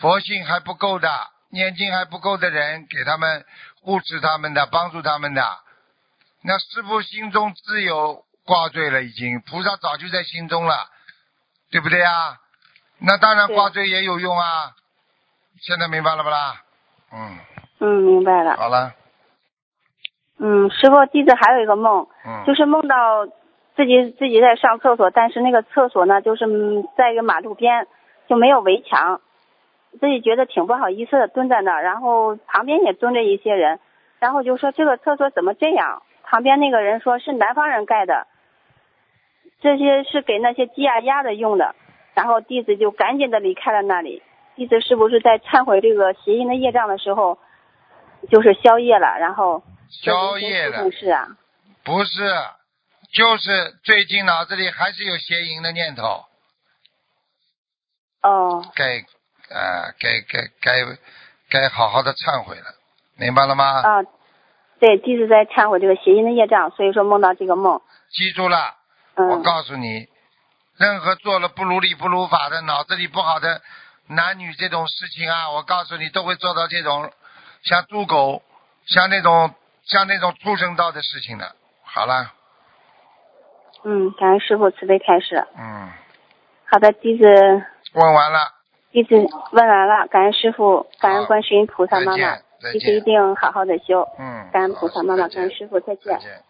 [0.00, 1.10] 佛性还不够的、
[1.50, 3.44] 念经还不够的人，给他们
[3.82, 5.42] 护持他们的、帮助他们的。
[6.42, 10.88] 那师傅心中自有挂坠了，已经菩萨早就在心中了，
[11.70, 12.38] 对不对啊？
[12.98, 14.76] 那当然挂坠也有用啊。
[15.60, 16.62] 现在明白了不啦？
[17.12, 17.38] 嗯，
[17.80, 18.56] 嗯，明白了。
[18.56, 18.94] 好了，
[20.38, 23.26] 嗯，师傅，弟子还有一个梦，嗯，就是梦到
[23.76, 27.86] 自己自己在上厕所，但是那个厕所呢，就是嗯在一个马路边，
[28.28, 29.20] 就没有围墙，
[30.00, 33.80] 自己觉得挺不好意思的，蹲在那儿，然后旁边也蹲着一些人，
[34.20, 36.02] 然后就说这个厕所怎么这样？
[36.22, 38.26] 旁边那个人说是南方人盖的，
[39.60, 41.74] 这些是给那些鸡鸭鸭的用的，
[42.14, 44.22] 然后弟子就赶紧的离开了那里。
[44.54, 47.38] 弟子是不是在忏悔这个邪淫的业障的时候，
[48.28, 50.84] 就是消业了，然后宵夜了。
[50.84, 51.26] 不是啊。
[51.84, 52.10] 不是，
[53.14, 56.26] 就是最近脑子里还是有邪淫的念头，
[58.22, 58.98] 哦，该
[59.48, 60.98] 呃该该该
[61.48, 62.74] 该好好的忏悔了，
[63.16, 63.64] 明白了吗？
[63.80, 64.02] 啊，
[64.80, 67.80] 对，弟子在忏悔这个邪淫的业障，所以说梦到这个梦。
[68.10, 68.74] 记住了，
[69.14, 70.06] 我嗯，告诉你，
[70.76, 73.62] 任何做了不如理不如法的、脑子里不好的
[74.08, 77.10] 男女这种事情啊，我告诉你都会做到这种
[77.62, 78.42] 像猪狗、
[78.84, 79.54] 像那种
[79.88, 81.56] 像那种畜生道的事情的。
[81.82, 82.32] 好了，
[83.84, 85.46] 嗯，感恩师傅慈悲开示。
[85.56, 85.90] 嗯，
[86.66, 87.24] 好的，弟子
[87.94, 88.38] 问完了，
[88.92, 89.14] 弟子
[89.52, 92.36] 问完了，感恩师傅，感恩观世音菩萨妈妈
[92.72, 94.06] 弟子一，定好好的修。
[94.18, 96.12] 嗯，感恩菩萨妈妈，感恩师傅，再见。
[96.12, 96.44] 再见。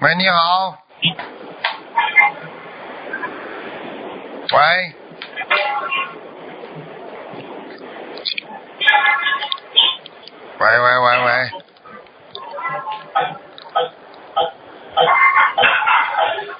[0.00, 0.78] 喂，你好。
[4.54, 5.01] 喂。
[10.58, 11.50] 喂喂喂喂。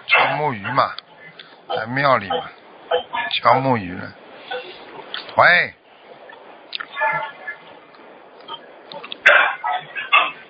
[0.08, 0.92] 敲木鱼嘛，
[1.68, 2.50] 在庙里嘛，
[3.40, 4.12] 敲木鱼了。
[5.36, 5.74] 喂。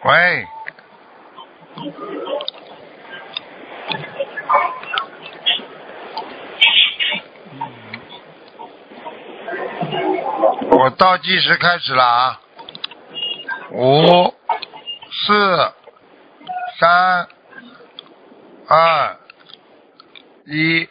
[0.05, 0.47] 喂。
[10.83, 12.41] 我倒计时开始了啊！
[13.71, 14.35] 五、
[15.13, 15.73] 四、
[16.81, 17.29] 三、
[18.67, 19.17] 二、
[20.45, 20.89] 一。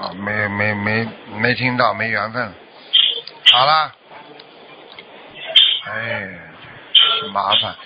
[0.00, 2.54] 啊，没没没没听到，没缘分。
[3.52, 3.92] 好了。
[5.84, 6.30] 哎，
[7.34, 7.76] 麻烦。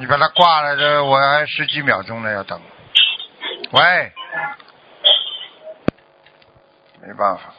[0.00, 2.60] 你把它挂了，这我还十几秒钟呢，要等。
[3.70, 4.12] 喂。
[7.00, 7.54] 没办法。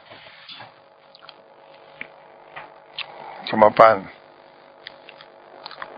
[3.50, 4.02] 怎么办？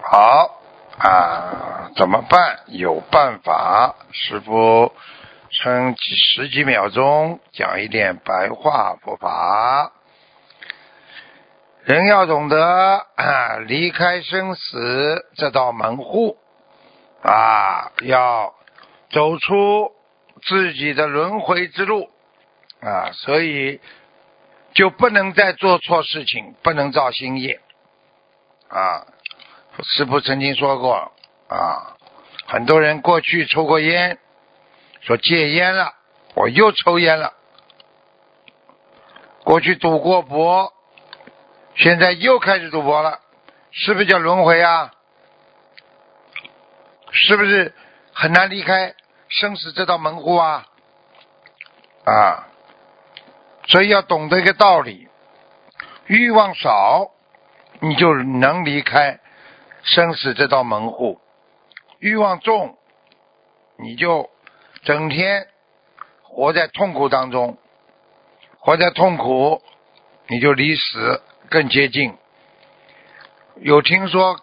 [0.02, 0.60] 好
[0.98, 2.60] 啊，怎么办？
[2.68, 4.92] 有办法，师傅
[5.50, 9.90] 撑几十几秒钟讲一点白话佛法。
[11.82, 16.38] 人要懂得啊，离开生死这道门户
[17.22, 18.54] 啊，要
[19.10, 19.90] 走出
[20.42, 22.08] 自己的轮回之路
[22.80, 23.80] 啊，所以。
[24.74, 27.60] 就不能再做错事情，不能造新业
[28.68, 29.06] 啊！
[29.82, 31.12] 师傅曾经说过
[31.48, 31.96] 啊，
[32.46, 34.18] 很多人过去抽过烟，
[35.00, 35.94] 说戒烟了，
[36.34, 37.32] 我又抽烟了；
[39.42, 40.72] 过去赌过博，
[41.76, 43.20] 现在又开始赌博了，
[43.70, 44.92] 是不是叫轮回啊？
[47.12, 47.74] 是不是
[48.12, 48.94] 很难离开
[49.28, 50.66] 生死这道门户啊？
[52.04, 52.46] 啊！
[53.66, 55.08] 所以要懂得一个道理：
[56.06, 57.10] 欲望少，
[57.80, 59.20] 你就能离开
[59.82, 61.20] 生死这道门户；
[61.98, 62.76] 欲望重，
[63.78, 64.28] 你就
[64.82, 65.46] 整天
[66.22, 67.58] 活在痛苦当中，
[68.58, 69.62] 活在痛苦，
[70.26, 72.14] 你就离死更接近。
[73.56, 74.40] 有听说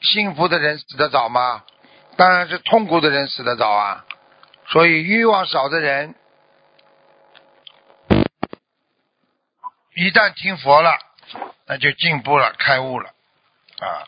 [0.00, 1.64] 幸福的人死得早吗？
[2.16, 4.04] 当然是痛苦的人死得早啊！
[4.66, 6.14] 所以欲望少的人。
[9.96, 10.90] 一旦听佛了，
[11.66, 13.10] 那就进步了，开悟了
[13.80, 14.06] 啊。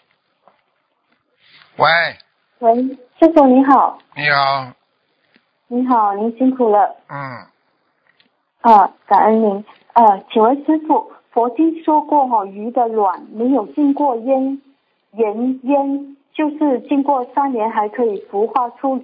[1.77, 1.89] 喂，
[2.61, 2.75] 喂，
[3.19, 4.73] 师傅你好，你好，
[5.69, 6.97] 你好，您辛苦了。
[7.09, 7.47] 嗯，
[8.61, 9.65] 啊，感恩您。
[9.95, 14.63] 呃，请问师傅，佛经说过哈、鱼的卵没有经过腌
[15.13, 19.03] 盐腌，就是经过三年还可以孵化出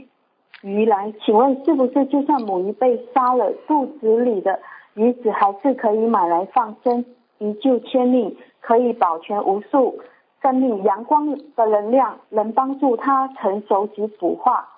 [0.62, 4.60] 鱼来，请问是不是就算母鱼被杀了，肚子里的
[4.98, 7.04] 鱼子还是可以买来放生，
[7.38, 10.02] 一救千命，可以保全无数
[10.42, 10.82] 生命？
[10.82, 14.68] 阳光的能量能帮助它成熟及腐化。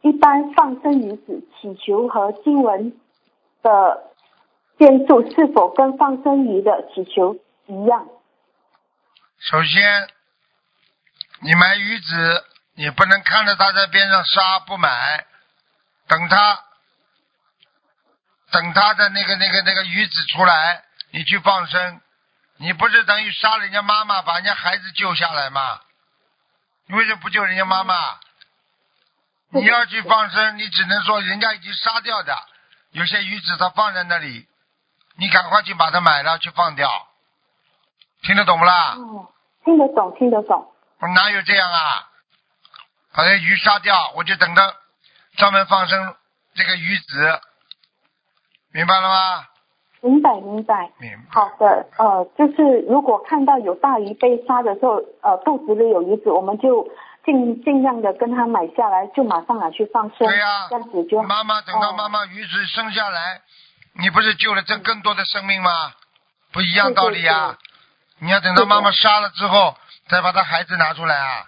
[0.00, 2.98] 一般放生鱼子祈求和经文
[3.62, 4.04] 的
[4.78, 8.08] 变数是否跟放生鱼的祈求一样？
[9.38, 10.08] 首先，
[11.42, 12.44] 你买鱼子，
[12.76, 14.88] 你不能看着它在边上杀不买，
[16.08, 16.58] 等它，
[18.50, 22.00] 等他的那个那个那个鱼子出来，你去放生，
[22.56, 25.80] 你不是等于杀人家妈妈，把人家孩子救下来吗？
[26.86, 27.94] 你为什么不救人家妈妈？
[29.52, 32.36] 你要去放生，你只能说人家已经杀掉的，
[32.92, 34.46] 有些鱼子它放在那里，
[35.16, 36.90] 你赶快去把它买了去放掉，
[38.22, 38.94] 听得懂不啦？
[38.96, 39.32] 哦，
[39.64, 40.72] 听得懂，听得懂。
[40.98, 42.06] 我哪有这样啊？
[43.12, 44.76] 把这鱼杀掉，我就等着
[45.36, 46.16] 专门放生
[46.54, 47.40] 这个鱼子，
[48.72, 49.46] 明白了吗？
[50.02, 50.90] 明白，明白。
[50.98, 51.18] 明白。
[51.30, 56.88] 好的，呃，就是如果看到有大鱼被杀的时候，呃，肚子里有鱼子，我们就
[57.24, 63.42] 尽尽量的跟他买下来，就马上拿去放生，对呀、这样子就妈妈等到哦妈妈鱼子生下来，
[64.00, 65.70] 你不是救了这更多的生命吗？
[66.52, 67.58] 不一样道理呀、
[68.20, 69.76] 你要等到妈妈杀了之后，
[70.08, 71.44] 再把他孩子拿出来啊。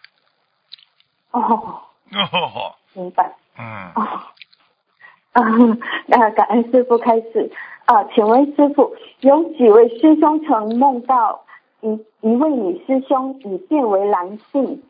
[1.31, 3.33] 哦，哦， 明白。
[3.59, 4.07] 嗯，哦，
[5.35, 5.43] 啊，
[6.07, 7.51] 那感恩师傅开始
[7.87, 11.41] 啊，请问师傅，有几位师兄曾梦到
[11.81, 11.89] 一
[12.21, 14.83] 一位女师兄已变为男性？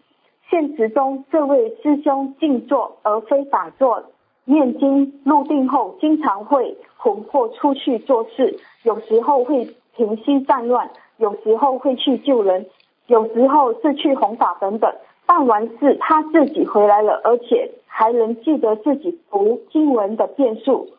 [0.51, 4.03] 现实中，这位师兄静坐而非打坐，
[4.45, 9.65] 念经入定后，经常会魂魄出去做事，有时候会
[9.97, 12.67] 平息战乱，有时候会去救人，
[13.07, 14.93] 有时候是去弘法等等。
[15.33, 20.91] 办完事，他自己回来了，而且还能记得自己读经文的变数。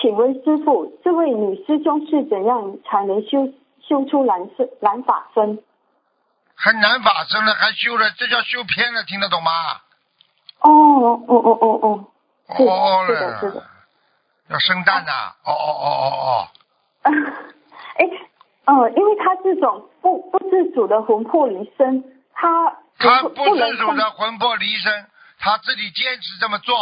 [0.00, 5.58] 请问师傅，这位女师兄是怎样才能修修出蓝色蓝法身？
[6.54, 9.50] 还难法身了，还修了，这叫修偏了，听得懂吗？
[10.60, 10.70] 哦
[11.26, 12.04] 哦哦哦
[12.46, 13.62] 哦，是哦是的是的，
[14.50, 17.10] 要生蛋呐、哦哦哦哦哦，
[17.98, 18.06] 哎，
[18.66, 25.06] 呃，因为他这种不不自主的魂魄离身，他不他不能控自主的魂魄离身，
[25.38, 26.76] 他自己坚持这么做，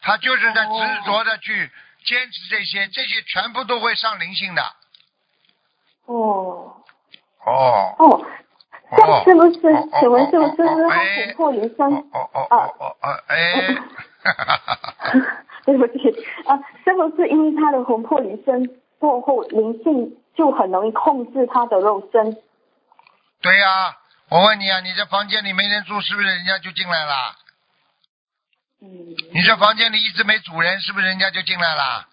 [0.00, 1.70] 他就是在执着的去
[2.04, 4.62] 坚持这些，这些全部都会上灵性的。
[6.06, 6.74] 哦
[7.44, 7.96] 哦。
[7.98, 8.26] 哦，
[9.24, 9.60] 是不是？
[10.00, 11.86] 请问是不是哎魂魄离身？
[11.86, 13.76] 哦哦哦哦哦哦，哎
[15.64, 16.10] 对不起
[16.46, 22.36] 啊，是不是因为他的魂魄离身过后，灵性就很容易控制他的肉身？
[23.40, 23.96] 对呀、
[24.30, 27.34] 我问你啊，你这房间里没人住，是不是人家就进来了？
[28.80, 28.88] 嗯，
[29.34, 32.06] 你这房间里一直没主人，是不是人家就进来了？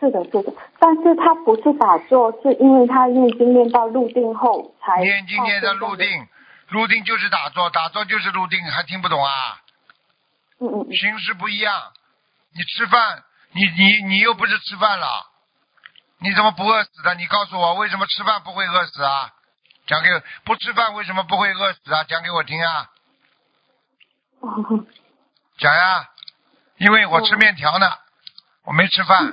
[0.00, 6.26] 是的，是的，但是他不是打坐，是因为他念经念到入定后才念经念到入定，
[6.68, 9.60] 入定就是打坐，打坐就是入定，还听不懂啊？
[10.58, 11.92] 嗯嗯嗯，形式不一样。
[12.56, 15.26] 你吃饭，你你你又不是吃饭了，
[16.20, 17.14] 你怎么不饿死的？
[17.16, 19.33] 你告诉我，为什么吃饭不会饿死啊？
[19.86, 20.08] 讲给
[20.44, 22.04] 不吃饭为什么不会饿死啊？
[22.04, 22.90] 讲给我听啊！
[24.40, 24.84] 哦
[25.58, 26.08] 讲呀，
[26.78, 27.86] 因为我吃面条呢，
[28.64, 29.32] 我没吃饭，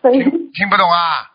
[0.00, 1.30] 所以听听不懂啊？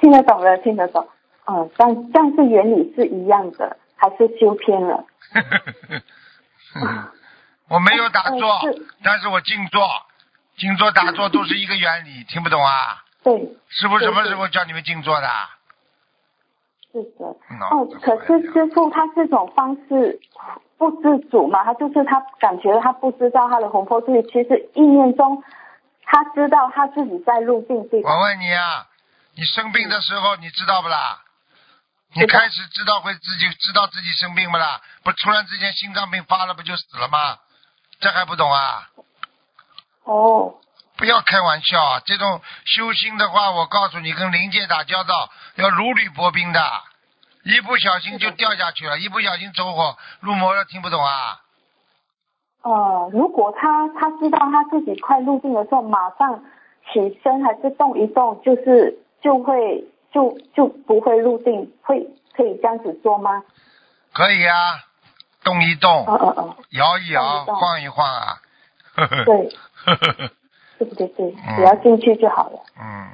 [0.00, 1.08] 听得懂了，听得懂。
[1.46, 5.04] 嗯，但但是原理是一样的，还是修偏了。
[7.68, 9.88] 我没有打坐呃是，但是我静坐，
[10.56, 13.04] 静坐打坐都是一个原理，听不懂啊？
[13.24, 13.32] 对，
[13.68, 15.28] 师傅什么时候教你们静坐的？
[16.92, 17.26] 是的。
[17.70, 20.20] 哦，可是师傅他这种方式
[20.78, 25.42] 不自主嘛，他就是他感觉他不知道他的魂魄自己，其实意念中
[26.04, 28.02] 他知道他自己在入定对？
[28.02, 28.86] 我问你啊，
[29.36, 31.20] 你生病的时候你知道不啦？
[32.14, 34.82] 你开始知道会自己知道自己生病不啦？
[35.02, 37.38] 不突然之间心脏病发了不就死了吗？
[38.00, 38.90] 这还不懂啊？
[40.04, 40.54] 哦，
[40.96, 42.02] 不要开玩笑啊！
[42.04, 46.60] 这种修心的话，我告诉你，跟灵界打交道要如履薄冰的，
[47.44, 51.40] 一不小心就掉下去了，一不小心走火入魔了，听不懂啊？
[52.62, 56.44] 呃，如果他他知道他自己快入定的时候，马上
[56.92, 63.42] 起身还是动一动，就是就会就就不会入定，会可以这样子做吗？
[64.12, 64.54] 可以啊，
[65.42, 68.38] 动一动，嗯嗯嗯，摇一摇，晃一晃啊。
[69.24, 69.48] 对，
[70.78, 72.60] 对对对，嗯只要进去就好了。
[72.78, 73.10] 嗯，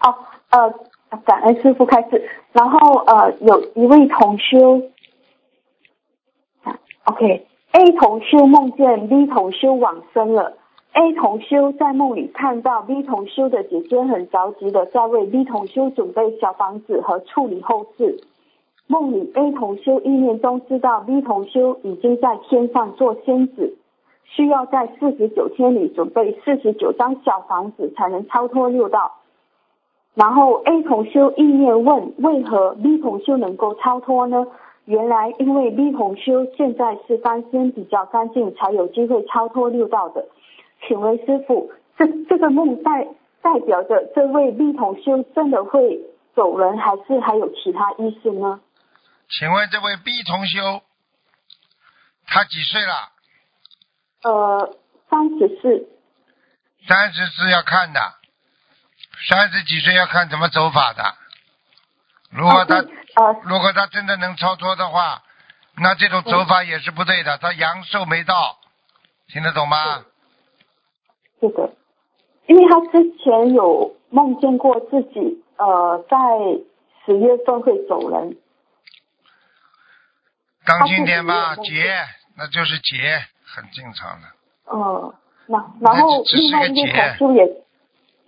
[0.00, 0.18] 哦，
[0.50, 0.74] 呃，
[1.18, 4.82] 感恩师傅开始，然后呃，有一位同修
[7.04, 10.56] ，，OK，A 同修梦见 B 同修往生了
[10.94, 18.20] ，A 同修在梦里看到 B 同修的姐姐很着急的在为 B 同修准备小房子和处理后事。
[18.86, 23.76] 梦里 A 同修意念中知道 B 同修已经在天上做仙子，
[24.24, 29.12] 需要在四十九天里准备四十九张小房子才能超脱六道。
[30.14, 34.46] 然后 A 同修意念问，为何 B 同修能够超脱呢？
[34.84, 40.26] 原来因为 B 同修现在是翻身比较干净，才有机会超脱六道的。
[40.86, 43.06] 请问师傅，这这个梦代
[43.40, 46.00] 代表着这位 B 同修真的会
[46.34, 48.60] 走人，还是还有其他意思呢？
[49.30, 50.82] 请问这位 B 同修，
[52.26, 53.12] 他几岁了？
[54.24, 54.76] 呃，
[55.08, 55.88] 三十四，
[56.86, 58.00] 三十四要看的，
[59.28, 61.14] 三十几岁要看怎么走法的。
[62.30, 62.84] 如果他、
[63.42, 65.22] 如果他真的能超脱的话，
[65.76, 67.38] 那这种走法也是不对的。
[67.38, 68.58] 他阳寿没到，
[69.28, 70.04] 听得懂吗？
[71.40, 71.74] 是的，
[72.46, 76.16] 因为他之前有梦见过自己呃在
[77.04, 78.36] 十月份会走人，
[80.64, 82.06] 当今天吧，他自己劫
[82.36, 84.28] 那就是劫，很正常的。
[84.66, 85.14] 呃，
[85.46, 87.44] 那然后另外一个结同修也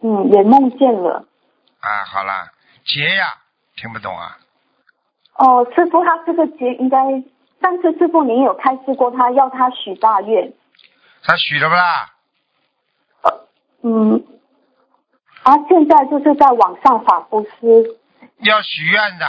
[0.05, 1.25] 嗯也梦见了。
[1.81, 2.53] 啊，好啦，
[2.85, 3.39] 劫呀，
[3.75, 4.37] 听不懂啊？
[5.37, 6.99] 哦，师傅，他这个劫应该，
[7.63, 10.53] 上次师傅您有开示过他，要他许大愿，
[11.23, 12.13] 他许了不啦？
[13.23, 13.49] 呃
[13.83, 14.23] 嗯，
[15.43, 17.99] 他现在就是在网上法布施，
[18.41, 19.27] 要许愿的，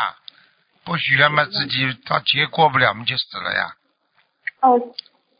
[0.84, 3.76] 不许了嘛，自己到劫过不了，我们就死了呀。
[4.60, 4.78] 呃，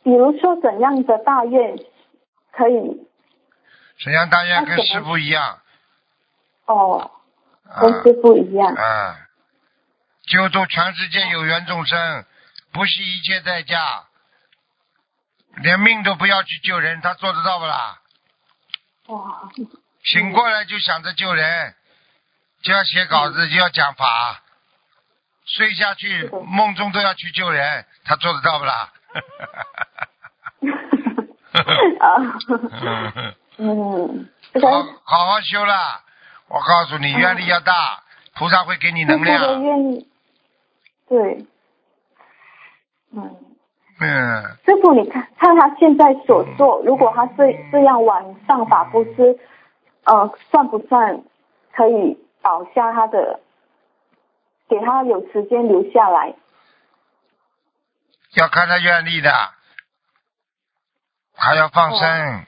[0.02, 1.78] 比如说怎样的大愿
[2.52, 3.06] 可以，
[3.98, 5.60] 沈阳大院跟师傅一样，
[6.66, 7.10] 哦，
[7.68, 7.80] 啊。
[7.80, 9.16] 跟师傅一样，啊，
[10.26, 12.24] 救度全世界有缘众生，
[12.72, 14.04] 不惜一切代价，
[15.56, 18.00] 连命都不要去救人，他做得到不啦？
[19.06, 19.50] 哇，
[20.04, 21.74] 醒过来就想着救人，
[22.62, 24.42] 就要写稿子，就要讲法，
[25.46, 28.92] 睡下去梦中都要去救人，他做得到不啦？
[32.00, 32.16] 啊，
[33.58, 34.28] 嗯，
[34.60, 36.02] 好好好修啦！
[36.48, 38.02] 我告诉你，愿力要大，
[38.34, 39.62] 菩萨会给你能师傅的量。
[39.62, 40.08] 愿意，
[41.08, 41.46] 对，
[43.12, 43.36] 嗯。
[43.98, 49.38] 嗯，师傅，你看看他现在所做，如果他这这样晚上法布施，
[50.04, 51.22] 呃，算不算
[51.72, 53.40] 可以保下他的，
[54.68, 56.34] 给他有时间留下来？
[58.34, 59.32] 要看他愿力的，
[61.34, 62.46] 还要放生，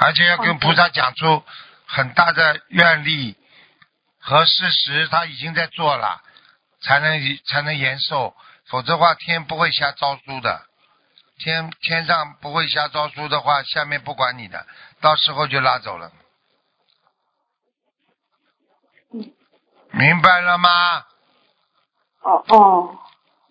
[0.00, 1.44] 而且要跟菩萨讲出
[1.86, 3.36] 很大的愿力
[4.18, 6.22] 和事实，他已经在做了，
[6.80, 8.34] 才能才能延寿，
[8.66, 10.66] 否则的话天不会瞎招书的。
[11.38, 14.66] 天天上不会瞎招书的话，下面不管你的，
[15.00, 16.12] 到时候就拉走了。
[19.12, 19.32] 嗯
[19.92, 20.70] 明白了吗？
[22.22, 22.98] 哦哦，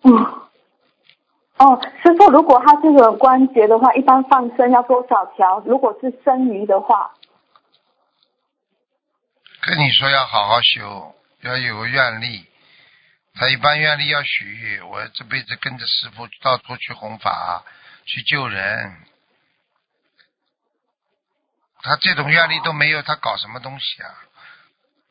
[0.04, 0.49] 嗯，
[1.60, 5.60] 哦，师傅，如果他这个关节的话，一般放生要多少条？
[5.66, 7.12] 如果是生鱼的话，
[9.60, 12.46] 跟你说要好好修，要有个愿力。
[13.34, 17.62] 他一般愿力要许，我这辈子跟着师傅到处去弘法，
[18.06, 18.96] 去救人。
[21.82, 24.08] 他这种愿力都没有，他搞什么东西啊？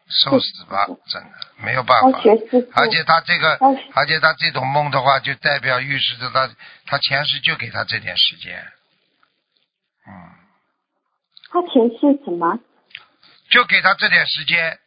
[0.10, 2.20] 受死吧，真的没有办法。
[2.74, 3.60] 而且他这个，
[3.94, 6.50] 而且他这种梦的话，就代表预示着他，
[6.86, 8.66] 他前世就给他这点时间，
[10.08, 10.12] 嗯，
[11.52, 12.60] 他前世什么？
[13.52, 14.80] 就给他这点时间，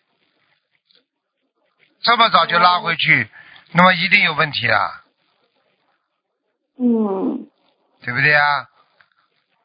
[2.03, 3.31] 这么早就拉回去，
[3.71, 5.05] 那么一定有问题啊，
[6.79, 7.49] 嗯，
[8.03, 8.69] 对不对啊？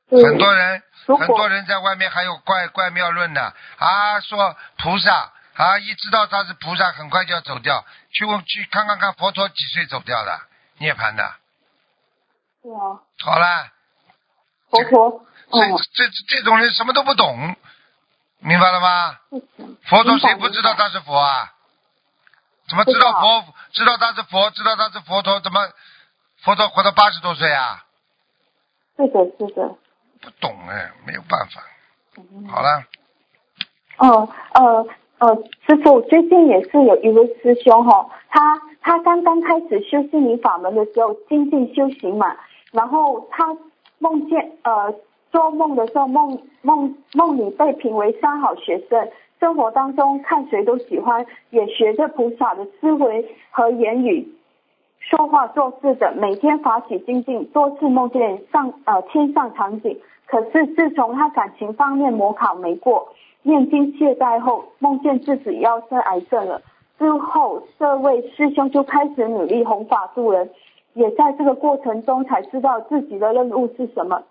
[0.09, 0.83] 对，很多人
[1.19, 3.53] 很多人在外面还有怪怪妙论呢。
[3.77, 7.83] 啊，说菩萨啊，一知道他是菩萨，很快就要走掉。
[8.11, 10.39] 去问去看看看佛陀几岁走掉的
[10.77, 11.35] 涅槃的。
[12.61, 13.71] 对啊，好了，
[14.69, 17.55] 佛陀，这哦，这这种人什么都不懂，
[18.39, 19.19] 明白了吗？
[19.89, 21.53] 佛陀谁不知道他是佛啊？
[22.69, 23.53] 怎么知道佛？
[23.71, 25.67] 知道他是佛，知道他是佛陀，怎么
[26.43, 27.83] 佛陀活到八十多岁啊？
[28.95, 29.75] 是的，是的。
[30.21, 31.63] 不懂哎，没有办法。
[32.17, 32.83] 嗯好了，
[33.97, 34.87] 哦，呃，
[35.19, 42.35] 呃，师傅，最近也是有一位师兄哈、他他刚刚开始修心灵法门的时候，精进修行嘛，
[42.71, 43.57] 然后他
[43.97, 44.93] 梦见呃
[45.31, 49.09] 做梦的时候梦梦梦里被评为三好学生，
[49.39, 54.27] 生活当中看谁都喜欢，也学着菩萨的思维和言语。
[54.99, 59.97] 说话做事的，每天法起精进，多次梦见上呃天上场景。
[60.27, 63.07] 可是自从他感情方面模考没过，
[63.47, 66.61] 念经懈怠后，梦见自己要生癌症了。
[66.99, 70.49] 之后，这位师兄就开始努力弘法度人，
[70.93, 74.21] 也在这个过程中才知道自己的任务是什么。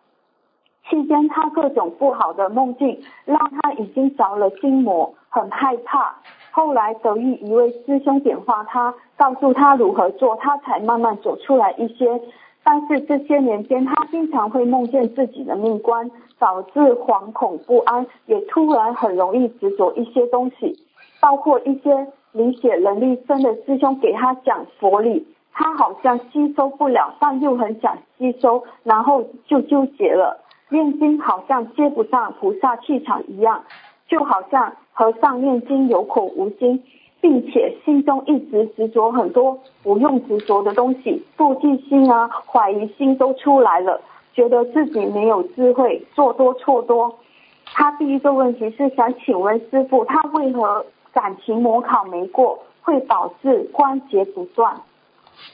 [0.86, 6.16] 期间，他各种不好的梦境让他已经着了心魔，很害怕。
[6.50, 12.20] 后来得遇一位师兄点化他，告诉他如何做，他才慢慢走出来一些。
[12.68, 20.76] 但是这些年间，他经常会梦见自己的命官，导致惶恐不安，也突然很容易执着一些东西，
[21.20, 30.42] 包括一些理解能力深的师兄给他讲佛理，他好像吸收不了，但又很想吸收，然后就纠结了。
[30.68, 33.62] 念经好像接不上菩萨气场一样，
[34.08, 36.82] 就好像和尚念经有口无心。
[37.20, 44.00] 并且心中一直执着很多不用执着的东西，妒忌心啊、怀疑心都出来了，
[44.34, 47.18] 觉得自己没有智慧，做多错多。
[47.64, 54.80] 他第一个问题是想请问师傅，他为何感情模考没过，会导致关节不断？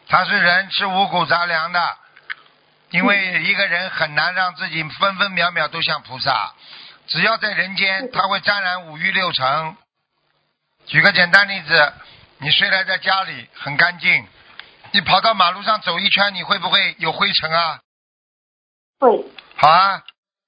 [0.09, 1.81] 他是人，吃五谷杂粮的，
[2.91, 6.53] 因为一个人很难让自己分分秒秒都像菩萨，
[7.07, 9.77] 只要在人间，他会沾染五欲六尘。
[10.87, 11.93] 举个简单例子，
[12.39, 14.27] 你虽然在家里很干净，
[14.91, 17.81] 你跑到马路上走一圈，你会不会有灰尘啊？
[18.99, 19.25] 会。
[19.57, 20.03] 好啊，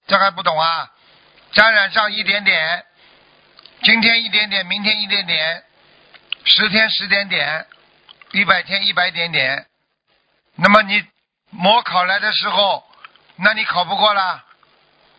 [0.06, 0.90] 这还不懂啊？
[1.52, 2.84] 沾染上一点点，
[3.82, 5.64] 今天一点点，明天一点点，
[6.44, 7.66] 十天十点点，
[8.32, 9.66] 一百天一百点点。
[10.56, 11.04] 那么你
[11.50, 12.84] 模考来的时候，
[13.36, 14.44] 那你考不过了，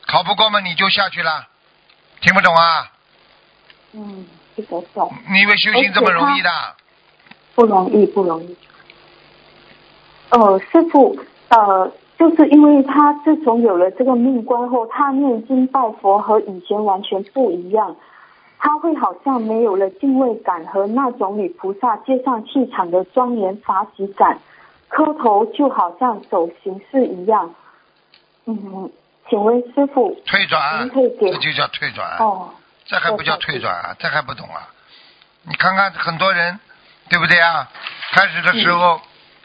[0.07, 1.47] 考不过嘛你就下去了，
[2.19, 2.91] 听不懂啊？
[3.93, 5.11] 嗯，这个懂。
[5.31, 6.49] 你以为修行这么容易的？
[7.55, 8.57] 不容易，不容易。
[10.29, 11.17] 呃，师傅，
[11.49, 17.95] 呃，就是因为他自从有了这个命关后，他念经拜佛和以前完全不一样，
[18.57, 24.39] 他会好像没有了敬畏感和那种与菩萨接上气场的庄严法喜感，
[24.89, 27.53] 磕头就好像走形式一样。
[28.45, 28.89] 嗯，
[29.29, 32.17] 请问师傅，退转您，可以给这就叫退转。
[32.19, 32.49] 哦，
[32.85, 33.95] 这还不叫退转啊？
[33.99, 34.69] 这还不懂啊？
[35.43, 36.59] 你看看很多人，
[37.09, 37.69] 对不对啊？
[38.13, 39.01] 开始的时候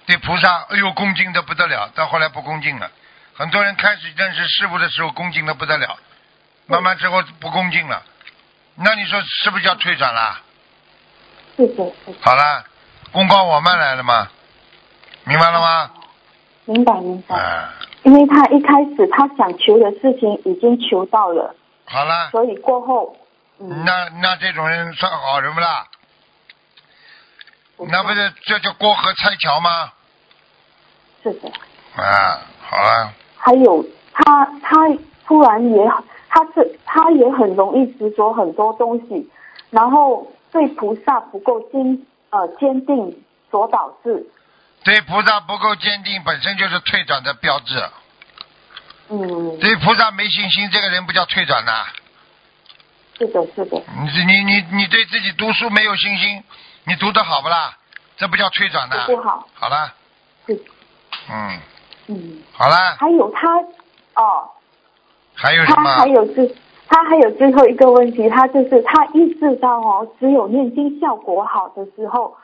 [0.06, 2.90] 对菩萨，哎呦恭敬的不得了，到后来不恭敬了。
[3.34, 5.98] 很多人开始认识师傅的时候恭敬的不得了，
[6.66, 8.02] 慢慢之后不恭敬了。
[8.76, 10.40] 那你说是不是叫退转啦？
[11.56, 12.64] 是的，是，好了，
[13.12, 14.28] 功高我慢来了吗？
[15.24, 15.90] 明白了吗？
[16.64, 17.36] 明白明白。
[17.36, 17.74] 啊，
[18.04, 23.16] 因为他一开始他想求的事情已经求到了，好了，所以过后，
[23.60, 25.86] 嗯，那那这种人算好人不啦？
[27.88, 29.92] 那不是这叫过河拆桥吗？
[31.22, 31.48] 是的。
[31.96, 34.76] 啊，好啊，还有他他
[35.26, 35.86] 突然也
[36.28, 39.30] 他是他也很容易执着很多东西，
[39.70, 44.26] 然后对菩萨不够坚呃坚定所导致，
[44.84, 47.82] 对菩萨不够坚定，本身就是退转的标志。
[49.08, 51.86] 嗯，对菩萨没信心，这个人不叫退转呐。
[53.20, 56.42] 是的是的，你你你你对自己读书没有信心，
[56.86, 57.76] 你读的好不啦？
[58.16, 58.96] 这不叫推转的。
[59.04, 59.92] 不好，好了，
[60.46, 60.54] 是
[61.30, 61.60] 嗯，
[62.06, 63.58] 嗯，好了，还有他
[64.16, 64.48] 哦，
[65.34, 66.06] 还有什么他还？
[66.06, 66.54] 有最
[66.88, 72.34] 他还有最后一个问题，他就是他意识到哦，只有念经效果好的时候，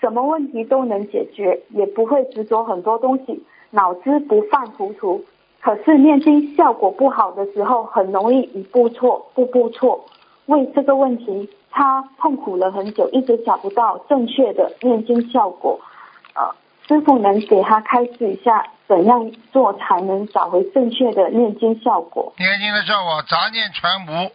[0.00, 5.24] 什么问题都能解决，也不会执着很多东西，脑子不犯糊涂。
[5.60, 10.06] 可是念经效果不好的时候，很容易一步错，步步错。
[10.46, 15.80] 为这个问题，他痛苦了很久，一直找不到正确的念经效果。
[16.34, 16.54] 呃，
[16.88, 22.32] 师傅能给他开示一下，怎样做才能找回正确的念经效果？
[22.38, 24.32] 念经的效果，杂念全无，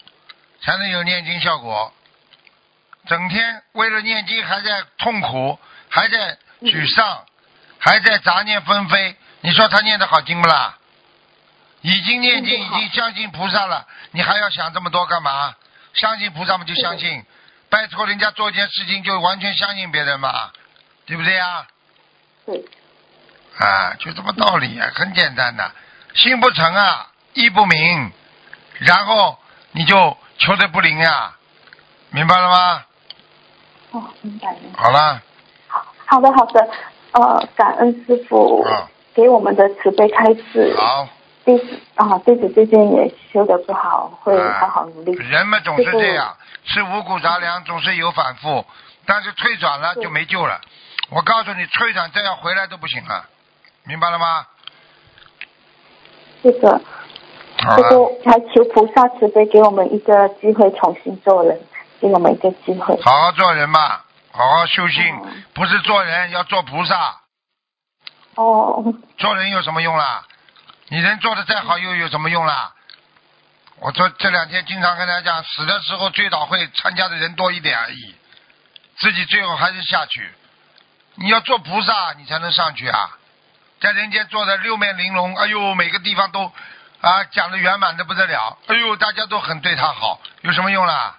[0.62, 1.92] 才能有念经效果。
[3.08, 7.20] 整天为了念经还在痛苦，还在沮丧，
[7.78, 10.78] 还在杂念纷飞，你说他念得好经不啦？
[11.82, 15.54] 已经念经，已经相信菩萨了，你还要想这么多干嘛？
[15.96, 17.24] 相信菩萨嘛就相信，
[17.70, 20.52] 拜托人家做一件事情就完全相信别人嘛，
[21.06, 21.66] 对不对呀？
[22.46, 22.64] 对，
[23.58, 25.72] 啊，就这么道理啊，很简单的，
[26.14, 28.12] 心不诚啊，意不明，
[28.80, 29.40] 然后
[29.72, 31.38] 你就求得不灵啊、
[32.12, 32.86] 明白了吗？
[33.92, 34.84] 哦，明白明白。
[34.84, 35.22] 好了，
[36.06, 36.70] 好的好的，
[37.14, 40.76] 呃，感恩师傅啊给我们的慈悲开示。
[40.78, 41.08] 好，
[41.46, 45.12] 弟子啊，弟子最近也修的不好，会啊好好努力。
[45.14, 46.36] 人们总是这样，
[46.66, 48.66] 吃五谷杂粮总是有反复，
[49.06, 50.60] 但是退转了就没救了。
[51.12, 53.26] 我告诉你，退转再要回来都不行了，
[53.84, 54.48] 明白了吗？
[56.42, 56.82] 是的，
[57.64, 61.62] 好了，这个还求菩萨慈悲给我们一个机会重新做人，
[62.02, 63.00] 给我们一个机会。
[63.04, 67.22] 好好做人嘛，好好修心，嗯不是做人要做菩萨。
[68.34, 68.84] 哦，
[69.18, 70.24] 做人有什么用啦？
[70.90, 72.74] 你人做的再好又有什么用啦？
[73.80, 78.16] 我这这两天经常跟大家讲，死的时候最早会参加的人多一点而已，
[78.98, 80.32] 自己最后还是下去。
[81.16, 83.18] 你要做菩萨，你才能上去啊！
[83.82, 86.52] 在人间做的六面玲珑，哎呦，每个地方都
[87.02, 91.18] 啊讲的圆满的不得了，哎呦，大家都很对他好，有什么用啦？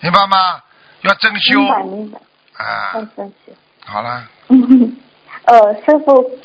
[0.00, 0.62] 明白吗？
[1.00, 1.62] 要真修
[2.56, 2.92] 啊！
[3.86, 4.28] 好了，
[5.44, 6.43] 呃，师傅，呃，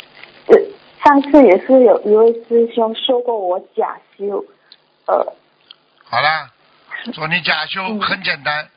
[1.09, 4.45] 上次也是有一位师兄说过我假修，
[5.07, 5.33] 呃，
[6.03, 6.51] 好啦，
[7.15, 8.69] 说你假修嗯很简单，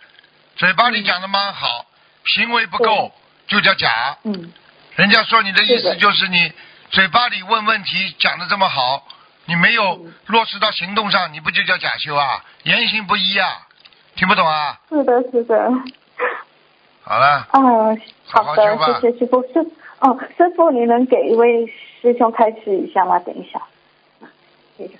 [0.56, 1.84] 嘴巴里讲的蛮好，
[2.24, 3.12] 行为不够
[3.48, 4.16] 就叫假。
[4.22, 4.50] 嗯，
[4.96, 6.50] 人家说你的意思就是你
[6.88, 9.06] 嘴巴里问问题讲的这么好，
[9.44, 12.42] 你没有嗯落实到行动上，你不就叫假修啊？
[12.62, 13.66] 言行不一啊，
[14.16, 14.80] 听不懂啊？
[14.88, 15.70] 是的，是的。
[17.02, 19.42] 好了，嗯，好好的谢谢师傅。
[19.52, 19.58] 师
[20.00, 21.70] 哦，师傅，你能给一位
[22.02, 23.18] 师兄开始一下吗？
[23.20, 23.60] 等一下。
[24.20, 24.28] 啊
[24.76, 24.94] 谢谢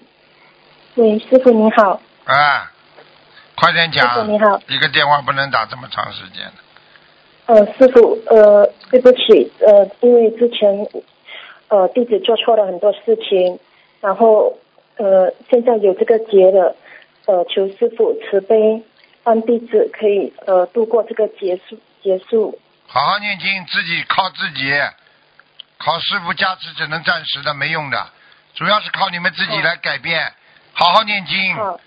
[0.94, 2.70] 喂，师傅你好，啊，
[3.56, 6.52] 快点师傅讲，你好，一个电话不能打这么长时间的。
[7.46, 10.86] 呃，师傅，呃，对不起，呃，因为之前
[11.68, 13.58] 呃弟子做错了很多事情，
[14.00, 14.56] 然后
[14.96, 16.76] 呃现在有这个劫了，
[17.26, 18.82] 呃，求师傅慈悲，
[19.24, 22.56] 让弟子可以呃度过这个结束结束。
[22.86, 24.70] 好好念经，自己靠自己，
[25.84, 28.08] 靠师傅加持只能暂时的，没用的，
[28.54, 30.32] 主要是靠你们自己来改变。
[30.74, 31.80] 好好念经，好，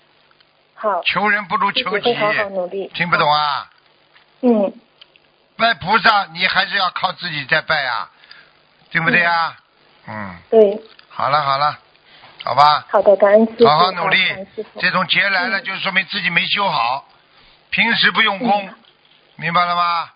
[0.74, 2.90] 好，求人不如求己，好好努力。
[2.94, 3.70] 听不懂啊？
[4.42, 4.72] 嗯，
[5.56, 8.10] 拜菩萨，你还是要靠自己在拜啊，
[8.90, 9.56] 对不对啊？
[10.06, 10.78] 嗯，对，
[11.08, 11.78] 好了好了，
[12.44, 14.46] 好吧，好的，感恩师傅，好好努力。
[14.78, 17.08] 这种劫来了，嗯就说明自己没修好，
[17.70, 18.74] 平时不用功，
[19.36, 20.10] 明白了吗？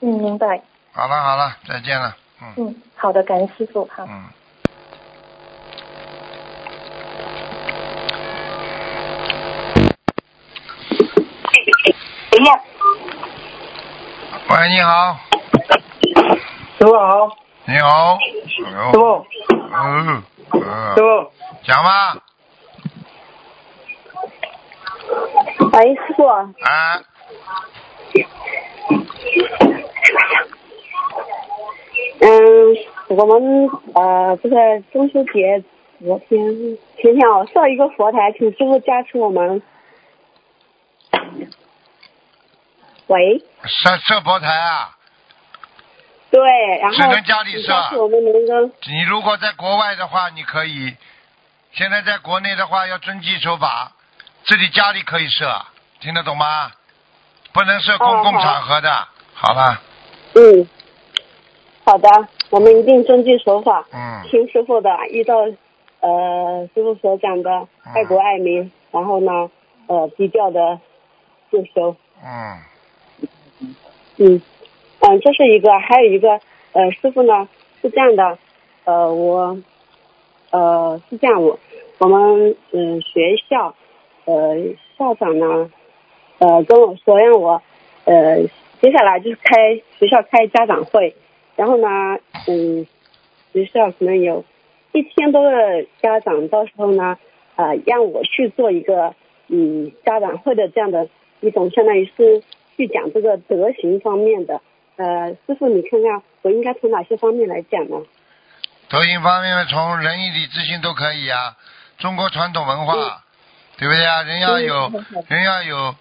[0.00, 0.62] 嗯，明白。
[0.94, 2.16] 好了好了，再见了，
[2.56, 2.66] 嗯。
[2.66, 4.04] 嗯，好的，感恩师傅，好。
[4.04, 4.24] 嗯。
[14.46, 15.16] 喂，你好，
[16.78, 17.28] 师傅好，
[17.64, 19.26] 你好，师傅，
[19.72, 20.22] 嗯，
[20.52, 20.62] 嗯。
[20.94, 21.32] 师傅，
[21.64, 22.16] 讲吧，
[25.72, 26.44] 喂，师傅，啊，
[32.24, 32.76] 嗯，
[33.08, 34.56] 我们呃这个
[34.90, 35.62] 中秋节
[36.00, 36.38] 昨天
[36.96, 39.62] 前天哦设一个佛台，请师傅加持我们。
[43.08, 44.96] 喂，设设佛台啊，
[46.30, 46.40] 对，
[46.80, 50.96] 然后只能家里设我们能够你如果在国外的话，你可以；
[51.72, 53.92] 现在在国内的话，要遵纪守法，
[54.46, 55.60] 自己家里可以设，
[56.00, 56.72] 听得懂吗？
[57.52, 59.08] 不能设公共场合的。
[59.34, 59.82] 好吧，
[60.36, 60.66] 嗯，
[61.84, 62.08] 好的，
[62.48, 65.34] 我们一定遵纪守法，嗯，听师傅的，依照
[66.00, 69.50] 呃师傅所讲的爱国爱民，然后呢
[69.86, 70.80] 呃低调的
[71.50, 71.94] 自修。
[72.24, 72.58] 嗯，
[74.16, 74.42] 嗯，
[75.00, 76.40] 嗯，这是一个，还有一个，
[76.72, 77.46] 呃，师傅呢
[77.82, 78.38] 是这样的，
[78.84, 79.58] 呃，我，
[80.52, 81.58] 呃，是这样，我
[81.98, 83.74] 我们嗯、学校，
[84.24, 84.56] 呃
[84.96, 85.70] 校长呢，
[86.38, 87.60] 呃跟我说让我，
[88.04, 88.38] 呃
[88.80, 91.14] 接下来就是开学校开家长会，
[91.56, 91.88] 然后呢，
[92.48, 92.86] 嗯，
[93.52, 94.44] 学校可能有
[94.92, 95.50] 一千多个
[96.02, 97.18] 家长，到时候呢，
[97.56, 99.14] 呃让我去做一个
[99.48, 101.08] 嗯家长会的这样的
[101.40, 102.42] 一种，相当于是
[102.76, 104.60] 去讲这个德行方面的。
[104.96, 107.96] 呃，师傅，你看看我应该从哪些方面来讲呢？
[108.88, 111.56] 德行方面从仁义礼智信都可以啊。
[111.98, 113.22] 中国传统文化，
[113.78, 114.22] 对不对啊？
[114.22, 114.92] 人要有
[115.28, 115.94] 人要有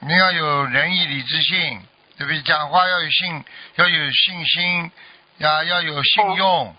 [0.00, 1.78] 人要有仁义礼智信，
[2.20, 2.42] 对不对？
[2.42, 3.32] 讲话要有信，
[3.76, 4.90] 要有信心，
[5.38, 6.74] 呀，要有信用，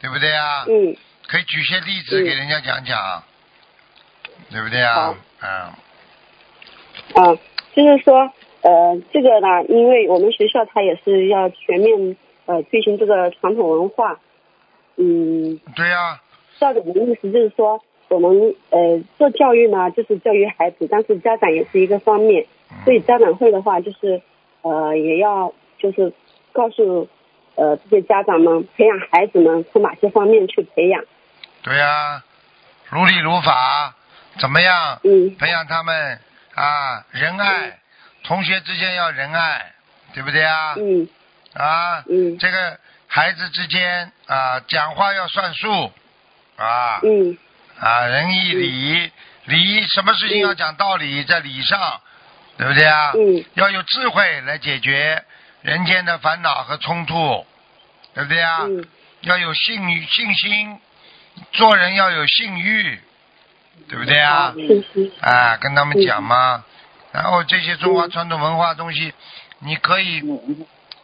[0.00, 0.64] 对不对啊？
[0.66, 0.96] 嗯。
[1.28, 3.22] 可以举些例子嗯给人家讲讲，
[4.48, 5.14] 对不对啊？
[5.42, 5.72] 嗯？
[7.14, 7.38] 嗯，啊，
[7.74, 8.32] 就是说，
[8.62, 12.16] 呃，这个呢，因为我们学校它也是要全面
[12.46, 14.18] 呃推行这个传统文化，
[14.96, 16.22] 嗯，对呀、
[16.58, 22.84] 校长的意思就是说，我们呃做教育呢，就是教育孩子，但是家长也是一个方面，嗯。
[22.84, 24.22] 所以家长会的话，就是
[24.68, 26.12] 呃也要就是
[26.52, 27.08] 告诉
[27.54, 31.04] 呃这些家长们，培养孩子们从哪些方面去培养。
[31.62, 32.22] 对呀、
[32.90, 33.94] 如理如法，
[34.38, 35.00] 怎么样？
[35.04, 36.18] 嗯培养他们
[36.54, 37.78] 啊，仁爱，
[38.24, 39.72] 同学之间要仁爱，
[40.14, 40.74] 对不对啊？
[40.76, 41.08] 嗯
[41.54, 45.90] 啊，嗯这个孩子之间啊，讲话要算数
[46.56, 47.36] 啊，嗯
[47.78, 49.12] 啊，仁义礼，
[49.44, 52.00] 礼什么事情要讲道理，在礼上，
[52.58, 53.12] 对不对啊？
[53.14, 55.24] 嗯要有智慧来解决
[55.62, 57.46] 人间的烦恼和冲突，
[58.14, 58.58] 对不对啊？
[58.62, 58.84] 嗯
[59.22, 60.78] 要有信信心，
[61.52, 63.00] 做人要有信誉，
[63.88, 64.54] 对不对啊？
[65.20, 66.64] 啊，跟他们讲嘛。
[67.12, 69.12] 然后这些中华传统文化东西，
[69.60, 70.22] 你可以，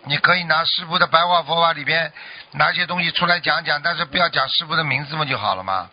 [0.05, 2.13] 你可以拿师傅的白话佛法里边
[2.53, 5.91] 拿些东西出来讲讲，但是不要讲师傅的名字嘛就好了嘛。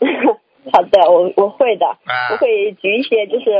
[0.72, 3.50] 好的，我我会的，啊我会举一些就是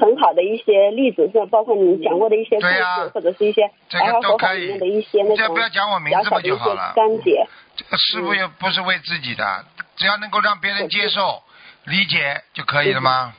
[0.00, 6.92] 很好的一些例子，是包括你讲过的一些故事，或者是一些这白话佛法个都可以里面的一些那种这不要讲我名字嘛小小的一些就好了。
[6.96, 7.46] 章节。
[7.76, 9.64] 这个师傅又不是为自己的，
[9.96, 11.42] 只要能够让别人接受、
[11.84, 13.32] 理解就可以了吗？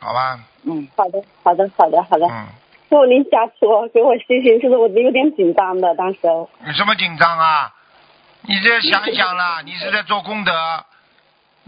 [0.00, 2.26] 好吧，嗯，好的，好的，好的，好的。
[2.26, 2.46] 嗯，
[2.88, 6.18] 师傅您加持我，给我信心，就是我有点紧张的，当时。
[6.24, 7.72] 有什么紧张啊？
[8.42, 10.52] 你这 想一想啦，你是在做功德，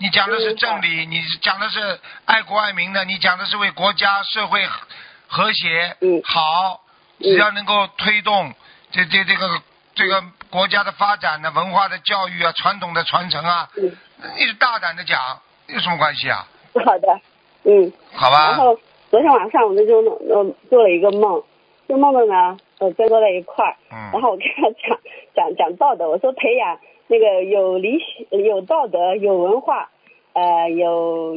[0.03, 4.88] 你讲的是正理，你讲的是爱国爱民的，你讲的是为国家社会和
[5.28, 6.20] 和谐嗯。
[6.24, 6.80] 好，
[7.20, 8.53] 只要能够推动
[8.90, 9.62] 这这这个
[9.94, 13.96] 这个国家的发展呢，文化的教育啊，传统的传承啊，嗯，
[14.36, 16.48] 你是大胆的讲，有什么关系啊？
[16.84, 17.20] 好的，
[17.62, 17.92] 嗯。
[18.12, 18.50] 好吧。
[18.50, 18.76] 然，后
[19.09, 21.44] 昨天晚上我们就呃做了一个梦，
[21.86, 24.11] 这梦的呢，呃，跟坐在一块儿，嗯。
[24.12, 24.98] 然后我跟他讲
[25.36, 29.90] 讲讲道德，我说培养那个有理有道德、有文化，
[30.35, 31.37] 呃，有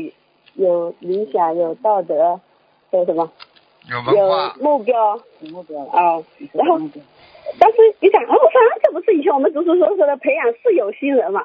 [0.54, 2.39] 有理想、有道德，
[2.91, 3.32] 还有什么？
[3.88, 6.24] 有文化有，目标，有目标啊。
[6.54, 6.80] 然后，
[7.60, 11.43] 但是你想，哦，我说啊这不是以前我们读书时候说的培养是有心人嘛？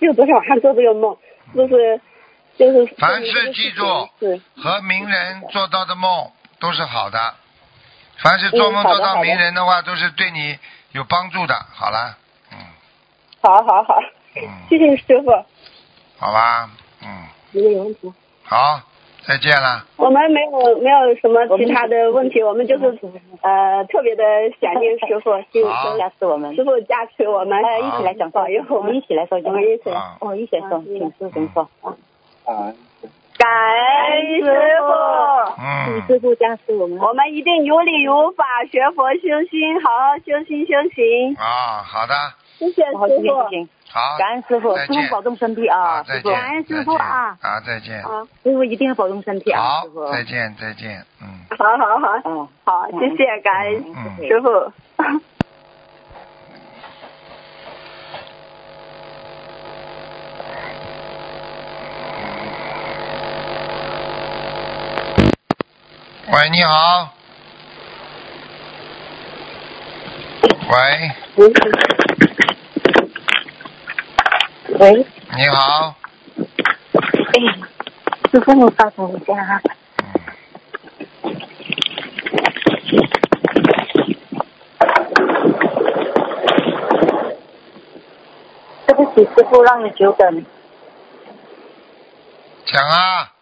[0.00, 1.16] 就昨天晚上做这个梦，
[1.54, 2.00] 就是
[2.56, 3.84] 就是凡事记住
[4.18, 7.34] 是和名人做到的梦都是好的，
[8.16, 10.58] 凡是做梦做到名人的话，都是对你
[10.90, 11.54] 有帮助的。
[11.72, 12.16] 好了，
[12.50, 12.58] 嗯
[13.40, 14.00] 好好好，
[14.34, 15.30] 嗯，谢谢师傅。
[16.24, 16.70] 好吧，
[17.02, 17.06] 嗯，
[17.52, 18.10] 没有问题。
[18.44, 18.80] 好，
[19.26, 19.84] 再见了。
[19.98, 22.98] 我们没有没有什么其他的问题，我们就是
[23.42, 24.24] 呃特别的
[24.58, 25.98] 想念师傅，请好。
[25.98, 27.78] 加持我们，师傅加持我们，好。
[27.78, 29.90] 一起来讲保佑我们一起来说，我们一起。
[29.90, 31.68] 来啊，哦，一起来说，请师傅说。
[32.46, 32.72] 啊，
[33.36, 33.46] 感
[34.08, 34.46] 恩师
[34.80, 35.60] 傅。
[35.60, 39.20] 嗯，师傅加持我们，我们一定有理有法，学佛修
[39.50, 41.36] 心，好好修心修行。
[41.36, 42.14] 啊，好的，
[42.58, 43.68] 谢谢师傅。
[43.94, 50.10] 好，感恩师傅，师傅保重身体啊，再见，感恩师傅啊，再见，好，师傅一定要保重身体啊，好师傅，。
[50.10, 51.28] 再见，再见，嗯。
[51.56, 54.16] 好好好，嗯，好，谢谢，感恩嗯。
[54.26, 54.48] 师傅。
[66.32, 67.12] 喂，你好。
[70.68, 70.74] 喂，
[74.84, 74.92] 喂，
[75.34, 75.94] 你好，
[76.36, 77.40] 哎，
[78.30, 79.58] 师傅，你稍等一下哈。
[88.86, 90.44] 对不起，师傅，让你久等。
[92.66, 93.32] 讲啊，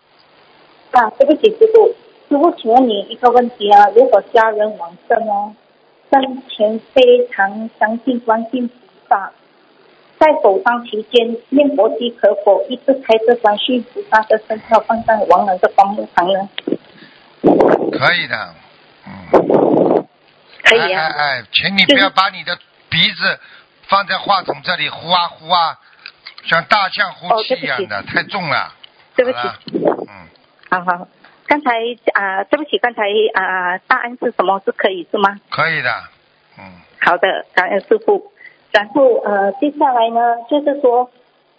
[0.93, 1.89] 啊，对不起，师傅，
[2.29, 5.53] 师傅，请问你一个问题啊，如果家人往生哦，
[6.09, 8.75] 生前非常相信观世音菩
[9.09, 9.33] 萨，
[10.23, 16.49] 在守丧期间念佛机可否一直开着观世音菩萨的生肖放在亡人的棺木旁呢？
[17.91, 18.55] 可以的，
[19.05, 20.07] 嗯。
[20.63, 22.57] 可以啊哎哎哎，请你不要把你的
[22.89, 23.41] 鼻子
[23.89, 25.81] 放在话筒这里呼啊呼啊，
[26.45, 28.73] 像大象呼气一样的，太重了。
[29.17, 29.39] 对不起，
[29.75, 30.29] 嗯，
[30.71, 31.09] 好好，
[31.49, 31.73] 刚才
[32.15, 33.03] 啊、对不起，刚才
[33.35, 34.63] 啊、答案是什么？
[34.65, 35.37] 是可以是吗？
[35.51, 35.91] 可以的，
[36.61, 38.32] 嗯，好的，感恩师傅。
[38.73, 41.11] 然后呃，接下来呢，就是说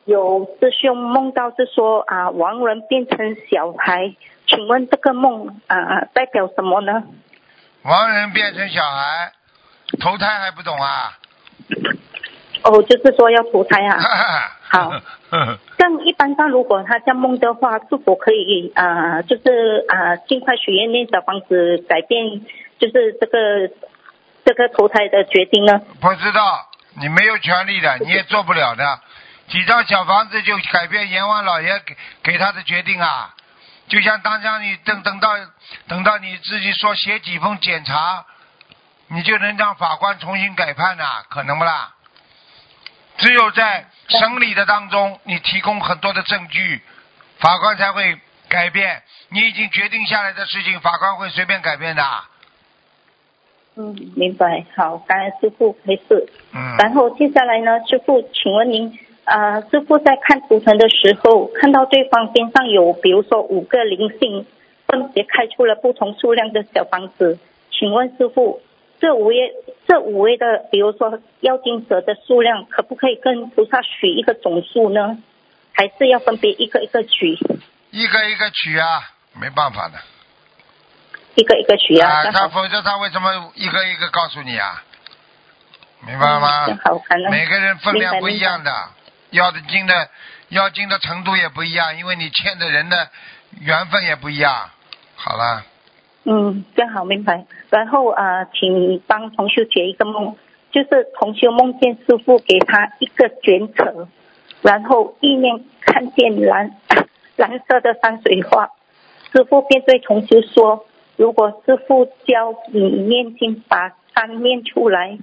[0.06, 4.14] 有师兄梦到是说啊、亡人变成小孩，
[4.48, 7.04] 请问这个梦啊、代表什么呢？
[7.84, 9.32] 亡人变成小孩，
[10.00, 11.18] 投胎还不懂啊？
[12.64, 14.00] 哦，就是说要投胎啊。
[14.70, 14.92] 好 好，
[15.78, 22.42] 像一般上，如果他这样梦的话，是否可以啊、就是啊、尽快许愿念小房子，改变
[22.80, 23.70] 就是这个
[24.46, 25.80] 这个投胎的决定呢？
[26.02, 26.42] 不知道，
[26.96, 29.02] 你没有权利的， 你也做不了的。
[29.50, 33.34] 几张小房子就改变阎王老爷给给他的决定啊？
[33.90, 35.36] 就像当将你等等到
[35.88, 38.26] 等到你自己说写几封检查，
[39.10, 41.94] 你就能让法官重新改判呐、可能不啦？
[43.18, 46.82] 只有在审理的当中，你提供很多的证据，
[47.40, 49.04] 法官才会改变。
[49.30, 52.24] 你已经决定下来的事情，法官会随便改变的。
[53.76, 54.66] 嗯，明白。
[54.76, 56.28] 好，感恩师傅，没事。
[56.54, 56.76] 嗯。
[56.78, 64.46] 然后接下来呢，师傅，请问您，啊、师傅在看图腾的时候，看到对方边上有，比如说五个灵性，
[64.88, 67.40] 分别开出了不同数量的小房子，
[67.72, 68.62] 请问师傅，
[69.00, 69.54] 这五位
[69.88, 75.18] 这五位的，比如说妖精蛇的数量，可不可以跟菩萨取一个总数呢？
[75.76, 77.30] 还是要分别一个一个取，
[77.90, 78.86] 一个一个取啊，
[79.42, 79.96] 没办法的。
[81.36, 82.24] 一个一个取啊？
[82.32, 84.84] 他否则他为什么一个一个告诉你啊？
[86.06, 86.68] 明白吗？
[87.32, 88.64] 每个人分量不一样。
[88.64, 88.72] 的，
[89.32, 90.10] 要的经的
[90.50, 93.10] 要经的程度也不一样，因为你欠的人的
[93.62, 94.70] 缘分也不一样。
[95.16, 95.64] 好了，
[96.26, 97.46] 嗯，正好明白。
[97.70, 100.36] 然后啊、呃请帮同修解一个梦，
[100.72, 104.08] 就是同修梦见师傅给他一个卷尺，
[104.62, 106.76] 然后意念看见蓝
[107.38, 108.70] 蓝色的山水画，
[109.32, 110.86] 师傅便对同修说
[111.16, 115.18] ：“如果师傅教你念经，把山念出来。”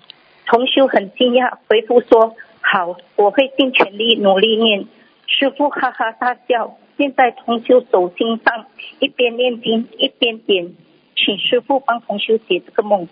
[0.47, 4.86] 同修很惊讶，回复说：“好，我会尽全力努力念。”
[5.28, 6.76] 师傅哈哈大笑。
[6.99, 8.66] 现在同修手心上
[8.99, 10.74] 一边念经一边点，
[11.16, 13.09] 请师傅帮同修解这个梦。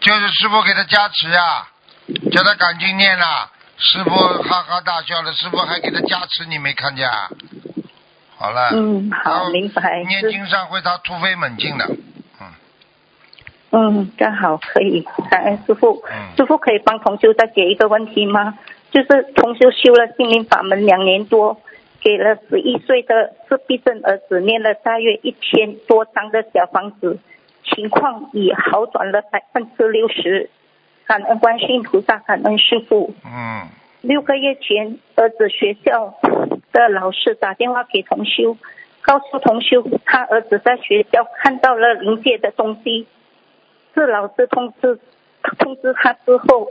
[0.00, 1.68] 就是师傅给他加持呀、
[2.32, 3.52] 叫他赶紧念了。
[3.76, 7.30] 师傅哈哈大笑了，师傅还给他加持，你没看见啊？
[8.40, 8.70] 好了。
[8.72, 10.02] 嗯，好，明白。
[10.04, 11.84] 念经上会他突飞猛进的。
[13.70, 16.02] 嗯，刚好可以，感恩师傅。
[16.10, 18.58] 嗯师傅可以帮同修再解一个问题吗？
[18.90, 21.60] 就是同修修了心灵法门两年多，
[22.00, 27.18] 给了十一岁的自闭症儿子念了大约一千多张的小房子，
[27.62, 30.48] 情况已好转了百分之六十。
[31.04, 33.14] 感恩观世音菩萨，感恩师傅。
[33.26, 33.68] 嗯
[34.02, 36.14] 六个月前，儿子学校
[36.72, 38.56] 的老师打电话给同修，
[39.02, 43.06] 告诉同修他儿子在学校看到了灵界的东西。
[43.94, 44.98] 是老师通知
[45.58, 46.68] 通知他之后，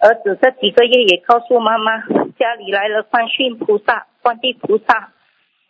[0.00, 2.00] 儿子这几个月也告诉妈妈，
[2.38, 5.12] 家里来了观世菩萨、观地菩萨，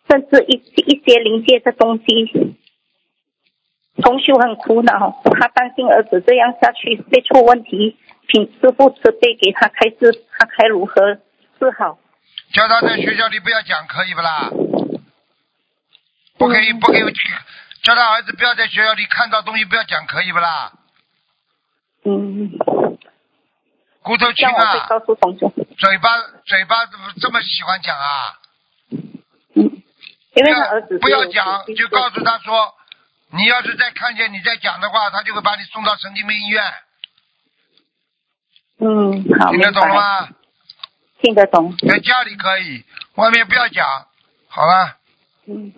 [0.09, 0.55] 甚至一
[0.86, 2.55] 一些灵界的东西。
[4.03, 7.97] 同修很苦恼，他担心儿子这样下去会出问题，
[8.29, 10.95] 请师傅慈悲给他开示，他该如何
[11.59, 11.99] 是好？
[12.53, 14.51] 叫他在学校里不要讲，可以不啦？
[16.39, 17.14] 不可以，不可以，
[17.83, 20.72] 叫他儿子不要在学校里看到东西，不要讲，可以不啦？
[22.05, 22.53] 嗯，
[24.03, 24.89] 骨头轻啊，
[25.79, 28.39] 嘴巴嘴巴怎么这么喜欢讲啊？
[29.55, 32.74] 因为他儿子不要讲，就告诉他说，
[33.33, 36.62] 你要是再看见你再讲的话，他就会把你送到神经病医院。
[38.79, 40.29] 嗯，好，听得懂了吗？
[41.20, 41.74] 听得懂。
[41.79, 43.87] 在家里可以，外面不要讲。
[44.49, 44.97] 好了，
[45.47, 45.72] 嗯，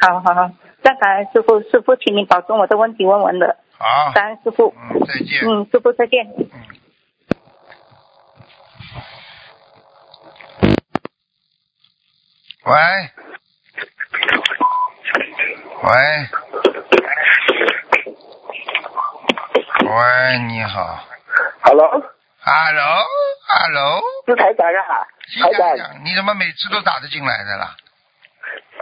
[0.00, 0.50] 好好好，
[0.82, 3.56] 再感恩师傅，师傅，请你保重我的问题问完了。
[3.76, 4.74] 好，感恩师傅。
[4.76, 5.44] 嗯，再见。
[5.44, 6.26] 嗯，师傅再见。
[6.38, 6.48] 嗯
[12.66, 12.72] 喂，
[15.82, 15.90] 喂，
[19.84, 21.04] 喂，你好
[22.46, 25.08] Hello，Hello，是台长啊，
[25.40, 27.74] 台长，你怎么每次都打得进来的啦？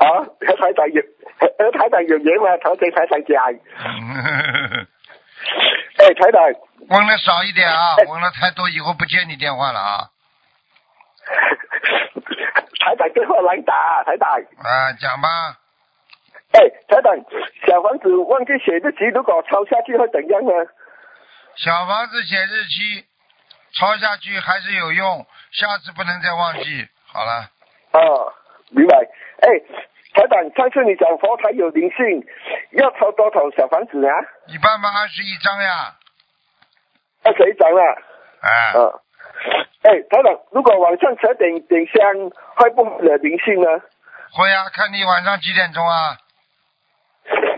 [0.03, 0.27] 啊，
[0.59, 1.01] 台長有
[1.39, 3.39] 和台長有緣嘛，頭先台長講，
[6.03, 6.43] 哎，台長，
[6.91, 10.11] 问的少一点啊，问了太多以后不接你电话了啊。
[12.83, 15.29] 台長電話嚟打，台長，啊，讲吧，
[16.51, 17.15] 哎，台長，
[17.69, 20.51] 小房子忘記寫日期，如果抄下去會怎樣呢？
[21.55, 23.05] 小房子写日期，
[23.75, 26.89] 抄下去还是有用，下次不能再忘记。
[27.07, 27.51] 好了，
[27.93, 28.33] 哦，
[28.71, 28.97] 明白。
[28.97, 29.49] 哎，
[30.15, 32.25] 台长，上次你讲佛台有灵性，
[32.73, 34.13] 要抄多少小房子啊？
[34.47, 35.97] 一般嘛二十一张呀。
[37.25, 37.83] 二十一張啦。
[38.41, 38.49] 啊。
[38.77, 39.01] 嗯。
[39.83, 43.69] 哎，台长，如果晚上十点点香，会不会有灵性呢？
[44.33, 46.17] 会啊，看你晚上几点钟啊？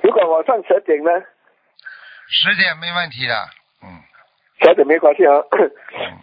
[0.03, 1.11] 如果晚上十点呢？
[2.29, 3.35] 十点没问题的。
[4.65, 5.45] 小点没关系啊。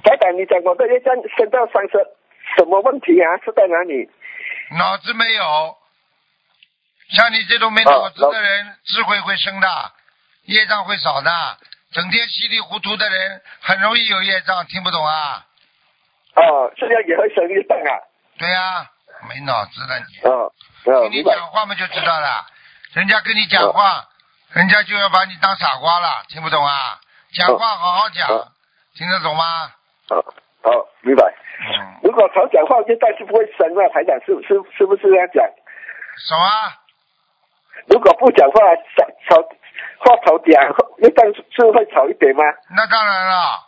[0.04, 1.94] 台长，你讲我的业障升到三十，
[2.58, 3.38] 什么问题啊？
[3.46, 4.10] 是在哪里？
[4.78, 5.78] 脑子没有，
[7.14, 9.68] 像你这种没脑子的人，智慧会生的，
[10.46, 11.32] 业障会少的。
[11.92, 15.46] 整天稀里糊涂的人，很容易有业障，听不懂啊？
[16.36, 17.92] 哦，这样也会生业障啊？
[18.40, 18.90] 对呀、
[19.30, 20.30] 没脑子了你。
[20.30, 20.52] 哦，
[20.86, 21.22] 哦，听你。
[21.24, 22.46] 讲话嘛就知道了，
[22.94, 24.08] 人家跟你讲话，
[24.54, 27.00] 人家就要把你当傻瓜了，听不懂啊？
[27.34, 28.28] 讲话好好讲，
[28.96, 29.44] 听得懂吗？
[30.10, 30.16] 好，
[30.64, 31.24] 好，明白。
[31.62, 35.46] 嗯，如果常讲话，就但是不会生了，台长是是是不是这样讲？
[36.18, 36.74] 什么？
[37.88, 38.60] 如果不讲话，
[38.98, 39.42] 少少
[40.00, 40.52] 话少讲，
[41.00, 42.44] 业障是是会少一点吗？
[42.76, 43.64] 那当然了，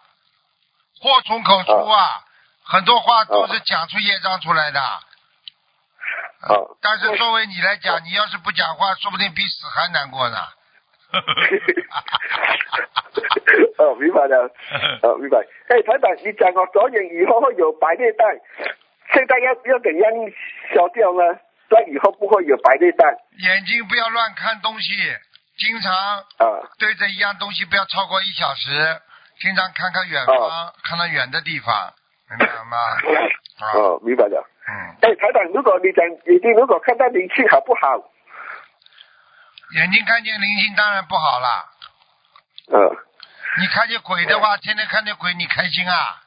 [0.99, 2.25] 祸从口出啊，
[2.65, 4.79] 很多话都是讲出业障出来的。
[6.49, 10.37] 哦，但是作为你来讲，你要是不讲话，说不定比死还难过呢。
[13.77, 14.49] 哦，明白了，
[15.03, 15.37] 哦，明白。
[15.69, 18.27] 哎，台长，你讲我，左眼以后会有白内障，
[19.13, 20.11] 现在要要怎样
[20.73, 21.39] 消掉呢？
[21.69, 23.07] 这样以后不会有白内障
[23.39, 24.91] 眼睛不要乱看东西，
[25.57, 26.23] 经常啊。
[26.79, 28.69] 对着一样东西不要超过一小时，
[29.39, 31.93] 经常看看远方，看到远的地方，
[32.29, 32.77] 明白了吗？
[33.61, 34.43] 啊，哦，明白了。
[34.65, 38.01] 嗯，哎，台长，如果你讲眼睛如果看到灵气好不好？
[39.75, 41.65] 眼睛看见灵性当然不好啦。
[42.73, 42.97] 嗯。
[43.59, 46.21] 你看见鬼的话，天天看见鬼，你开心啊？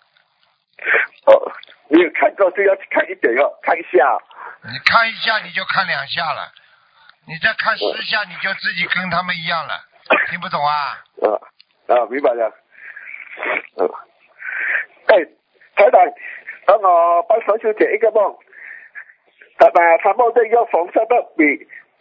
[1.27, 1.53] 哦，
[1.89, 4.23] 你有看到就要看一点哦，看一下哦。
[4.63, 6.53] 你看一下你就看两下了，
[7.27, 9.75] 你再看十下你就自己跟他们一样了，
[10.31, 11.03] 听不懂啊？
[11.23, 11.27] 啊
[11.89, 12.53] 啊，明白了。
[13.79, 13.91] 嗯。
[15.07, 15.15] 哎，
[15.75, 16.01] 台长，
[16.67, 18.37] 帮我帮同学解一个梦。
[19.59, 21.43] 太太他梦见用红色的笔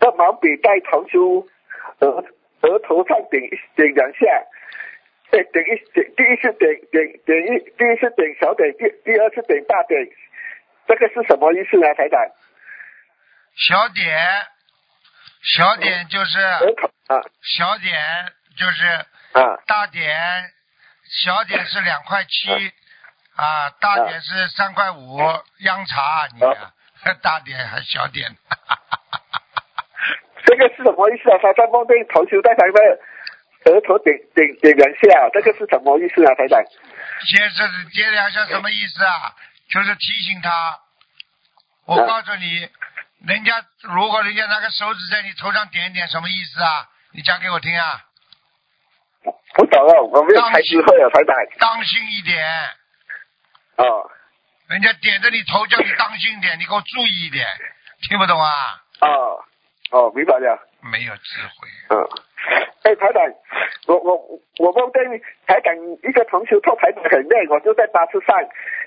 [0.05, 1.17] 的毛笔在同学
[1.99, 2.23] 额
[2.61, 4.25] 额头上点一点两下，
[5.31, 10.05] 哎，点一点，第一次点点点一，第一次点小点，第第二次点大点，
[10.87, 12.21] 这个是什么意思呢，台长？
[13.55, 14.45] 小点，
[15.41, 17.93] 小点就是额头啊小点
[18.57, 18.85] 就是
[19.33, 20.51] 啊大点，
[21.09, 22.51] 小点是两块七
[23.35, 25.17] 啊，大点是三块五，
[25.59, 26.73] 央茶你啊，
[27.21, 28.29] 大点还小点，
[30.55, 31.37] 这个是什么意思啊？
[31.43, 32.79] 他在梦见同学在他的
[33.67, 36.63] 额头点点点两下，这个是什么意思啊，台长？
[37.27, 39.35] 接着接两下什么意思啊？
[39.67, 40.79] 就是提醒他，
[41.87, 42.69] 我告诉你，
[43.27, 46.87] 人家如果人家拿个手指在你头上点一点，什么意思啊？
[47.11, 47.99] 你讲给我听啊！
[49.55, 51.35] 不懂啊，我没有开智慧啊，台长。
[51.59, 52.47] 当心一点，
[53.75, 54.09] 哦
[54.69, 57.45] 人家点着你头叫你当心点，你给我注意一点，
[58.07, 58.81] 听不懂啊？
[59.01, 59.43] 哦
[59.91, 60.59] 哦，明白了。
[60.91, 61.67] 没有智慧。
[61.89, 61.97] 嗯，
[62.83, 63.21] 哎，台长，
[63.87, 65.01] 我我我梦见
[65.47, 65.73] 台长
[66.03, 68.37] 一个同学拖台长很累，我就在巴士上，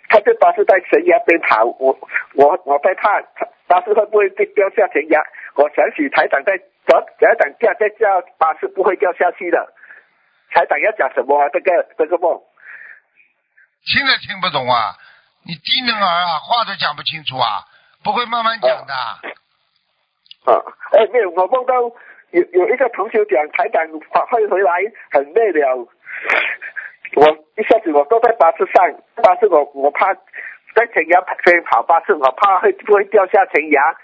[0.08, 1.98] 他在巴士在悬崖边跑，我
[2.34, 3.20] 我我在怕
[3.66, 5.20] 巴士会不会掉下悬崖，
[5.54, 9.58] 我想起台长在讲台长叫在叫巴士不会掉下去的，
[10.50, 11.48] 台长要讲什么啊？
[11.52, 12.40] 这个这个梦。
[13.86, 14.94] 听都听不懂啊！
[15.46, 17.64] 你低能儿啊，话都讲不清楚啊，
[18.04, 18.94] 不会慢慢讲的。
[20.44, 20.54] 啊，
[20.92, 21.74] 哎，没有，我梦到
[22.30, 23.84] 有有一个同学讲台长
[24.30, 24.72] 会回来
[25.10, 25.76] 很累了，
[27.16, 27.26] 我
[27.56, 30.14] 一下子我坐在巴士上，巴士我我怕
[30.74, 33.96] 在悬崖边跑巴士，我怕会不会掉下悬崖。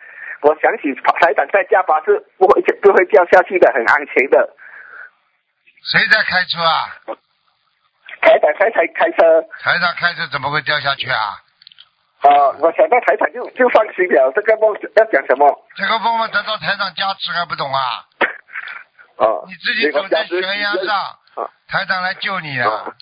[0.42, 4.54] 我想起台长在驾巴士不会不会掉下去的，很安全的。
[5.80, 7.16] 谁在开车啊？
[8.20, 11.43] 台长开才开车，台长开车怎么会掉下去啊？
[12.24, 14.32] 啊，我想到台长就就放心了。
[14.34, 15.44] 这个梦要讲什么？
[15.76, 17.80] 这个梦嘛得到台长加持还不懂啊？
[19.20, 20.96] 啊，你自己走在悬崖上，
[21.36, 22.94] 啊台长来救你啊！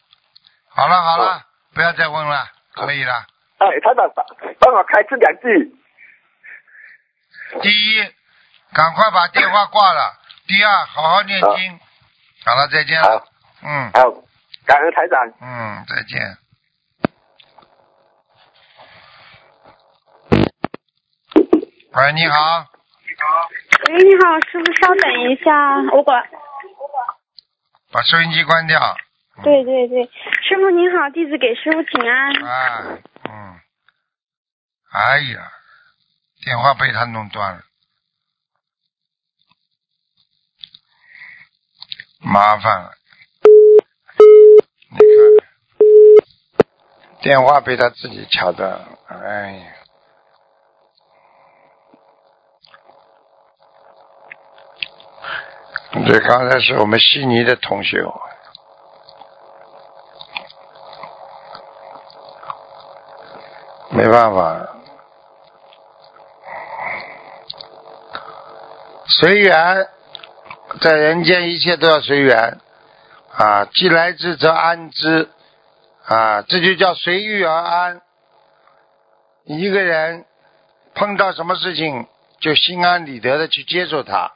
[0.75, 1.43] 好了好了，
[1.75, 3.13] 不要再问了，可以了。
[3.59, 4.27] 哎，台长帮
[4.59, 5.73] 帮我开这两句。
[7.63, 8.03] 第一，
[8.73, 10.19] 赶快把电话挂了；
[10.49, 11.79] 第二，好好念经。
[12.45, 13.25] 好了，再见了。
[13.63, 14.11] 嗯好，
[14.67, 15.21] 感恩台长。
[15.41, 16.37] 嗯，再见。
[22.03, 22.67] 喂，你好，
[23.89, 26.21] 喂，你好，师傅，稍等一下，我管。
[27.93, 28.81] 把收音机关掉。
[29.45, 30.05] 对对对，
[30.43, 32.45] 师傅您好，弟子给师傅请安。
[32.45, 32.99] 啊，
[33.31, 33.61] 嗯，
[34.91, 35.49] 哎呀，
[36.45, 37.63] 电话被他弄断了，
[42.19, 42.91] 麻烦了。
[44.91, 45.07] 你看，
[47.23, 49.73] 电话被他自己掐断了，哎呀。
[55.93, 58.03] 这刚才是我们悉尼的同学，
[63.91, 64.69] 没办法，
[69.07, 69.87] 随缘，
[70.81, 72.59] 在人间一切都要随缘。
[73.35, 73.65] 啊！
[73.65, 75.31] 既来之则安之。
[76.05, 78.03] 啊，这就叫随遇而安。
[79.45, 80.27] 一个人
[80.95, 82.07] 碰到什么事情
[82.41, 84.33] 就心安理得的去接受它，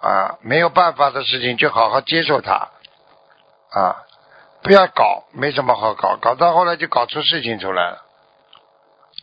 [0.00, 2.68] 啊，没有办法的事情就好好接受它，
[3.70, 4.04] 啊，
[4.62, 8.02] 不要搞，没什么好搞，搞到后来就搞出事情出来了，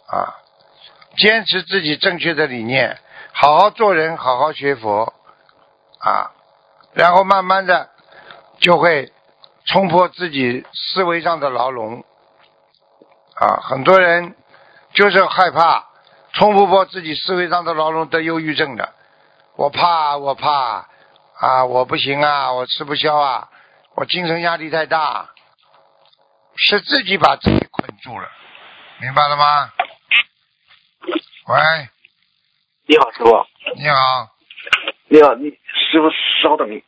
[0.07, 0.35] 啊，
[1.15, 2.99] 坚持自己正确的理念，
[3.31, 5.13] 好好做人，好好学佛，
[5.99, 6.31] 啊，
[6.93, 7.89] 然后慢慢的
[8.59, 9.13] 就会
[9.65, 12.03] 冲破自己思维上的牢笼，
[13.35, 14.35] 啊，很多人
[14.93, 15.85] 就是害怕
[16.33, 18.93] 冲不破自己思维上的牢笼得忧郁症的，
[19.55, 20.87] 我怕，我怕，
[21.39, 23.49] 啊，我不行啊，我吃不消啊，
[23.95, 25.29] 我精神压力太大，
[26.55, 28.27] 是自己把自己困住了，
[28.99, 29.71] 明白了吗？
[31.47, 31.87] 喂，
[32.87, 33.45] 你好，师傅。
[33.75, 34.29] 你好，
[35.07, 36.09] 你好，你师傅
[36.41, 36.83] 稍等一。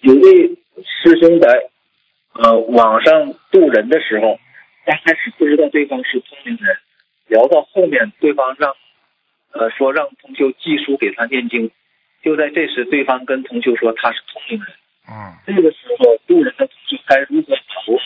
[0.00, 0.48] 有位
[0.84, 1.70] 师兄在
[2.34, 4.38] 呃网上渡人的时候，
[4.86, 6.78] 刚开始不知道对方是通灵人，
[7.26, 8.72] 聊到后面对方让
[9.52, 11.72] 呃说让同修寄书给他念经，
[12.22, 14.76] 就在这时对方跟同修说他是通灵人，
[15.10, 17.98] 嗯，这个时候路人的同修该如何把握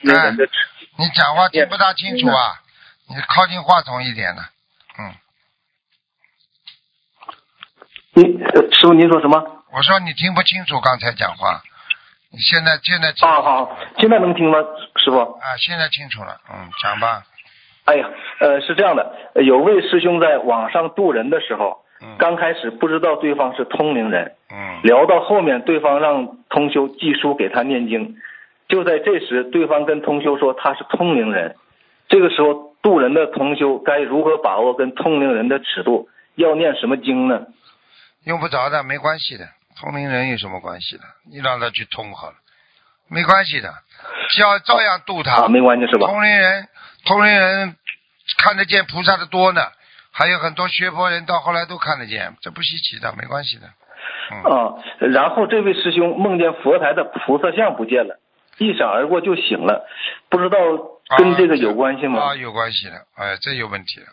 [0.00, 0.52] 跟通灵人的尺
[0.98, 2.60] 你讲话听不大清楚啊，
[3.08, 4.42] 你靠近话筒一点呢，
[4.98, 5.14] 嗯，
[8.14, 9.64] 您呃师傅您说什么？
[9.72, 11.62] 我说你听不清楚刚才讲话，
[12.32, 14.58] 你现在现在啊好，现在能听吗，
[14.96, 15.18] 师傅？
[15.18, 17.22] 啊，现在清楚了，嗯，讲吧，
[17.84, 18.08] 哎呀，
[18.40, 21.84] 呃，是这样的，呃有位师兄在网上渡人的时候，
[22.18, 28.16] 刚开始不知道对方是通灵人，嗯，聊到后面，对方让通修寄书给他念经，
[28.66, 31.54] 就在这时，对方跟通修说他是通灵人，
[32.08, 36.08] 这个时候渡人的同修该如何把握跟通灵人的尺度？
[36.36, 37.42] 要念什么经呢？
[38.24, 39.44] 用不着的，没关系的，
[39.82, 41.02] 通灵人有什么关系的？
[41.28, 42.36] 你让他去通好了，
[43.08, 43.74] 没关系的，
[44.38, 46.06] 照照样渡他，啊，没关系是吧？
[46.06, 46.68] 通灵人，
[47.04, 47.76] 通灵人
[48.38, 49.60] 看得见菩萨的多呢，
[50.12, 53.66] 还有很多学佛人到后来都看得见，这不稀奇的，没关系的。
[54.30, 58.20] 嗯啊，然后这位师兄梦见佛台的菩萨像不见了，
[58.58, 59.84] 一闪而过就醒了，
[60.28, 60.58] 不知道
[61.18, 62.22] 跟这个有关系吗？
[62.22, 64.06] 啊，有关系的，哎，这有问题了，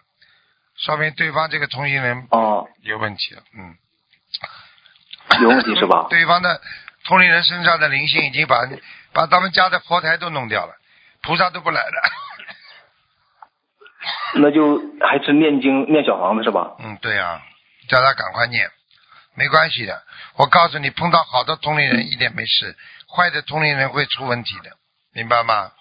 [0.77, 3.75] 说明对方这个同行人啊有问题了，嗯，
[5.41, 6.07] 有问题是吧？
[6.11, 6.61] 对方的
[7.05, 8.67] 同龄人身上的灵性已经把
[9.13, 10.73] 把他们家的佛台都弄掉了，
[11.21, 12.01] 菩萨都不来了。
[14.35, 16.75] 那就还是念经念小房子是吧？
[16.79, 17.41] 嗯，对啊、
[17.87, 18.69] 叫他赶快念，
[19.35, 20.01] 没关系的。
[20.37, 22.75] 我告诉你，碰到好的同龄人一点没事，
[23.13, 24.71] 坏的同龄人会出问题的，
[25.13, 25.71] 明白吗？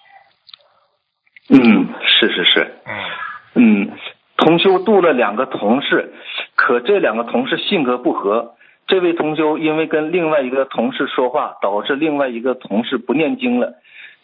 [1.49, 2.81] 嗯，是是是。
[2.85, 3.09] 嗯。
[3.55, 3.97] 嗯，
[4.37, 6.13] 同修度了两个同事，
[6.55, 8.55] 可这两个同事性格不合。
[8.89, 13.75] 这位同修因为跟另外一个同事说话，导致另外一个同事不念经了。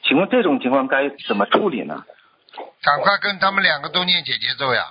[0.04, 2.04] 请问这种情况该怎么处理呢？
[2.82, 4.86] 赶快跟他们两个都念姐姐咒呀。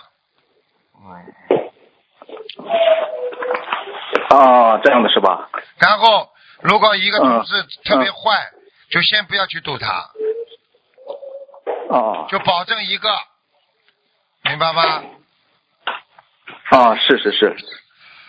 [4.31, 5.51] 啊，这样的是吧？
[5.79, 6.29] 然后，
[6.63, 8.51] 如果一个同事嗯特别坏，
[8.91, 10.11] 就先不要去度他，
[11.89, 13.09] 哦就保证一个，
[14.45, 15.05] 明白吗？
[16.71, 17.57] 啊，是是是。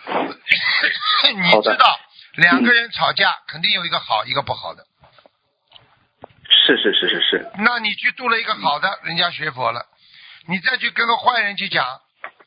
[1.34, 1.98] 你知道，
[2.36, 4.84] 两个人吵架肯定有一个好，一个不好的。
[6.48, 7.50] 是是是是是。
[7.58, 9.86] 那你去度了一个好的，人家学佛了，
[10.48, 11.84] 你再去跟个坏人去讲，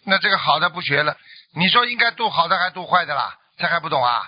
[0.05, 1.15] 那这个好的不学了，
[1.55, 3.37] 你说应该度好的还度坏的啦？
[3.57, 4.21] 这还不懂啊？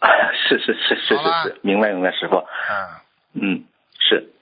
[0.48, 2.36] 是是是是是是，明白明白，师傅。
[2.36, 3.00] 嗯。
[3.34, 3.64] 嗯，
[3.98, 4.32] 是。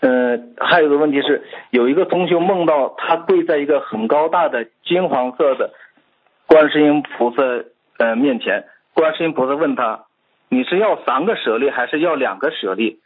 [0.00, 5.72] 呃，还有个问题是，有一个同学梦到他跪在一个很高大的金黄色的
[6.46, 7.42] 观世音菩萨
[7.98, 8.64] 呃面前，
[8.94, 10.04] 观世音菩萨问他
[10.48, 13.00] ：“你是要三个舍利还是要两个舍利？”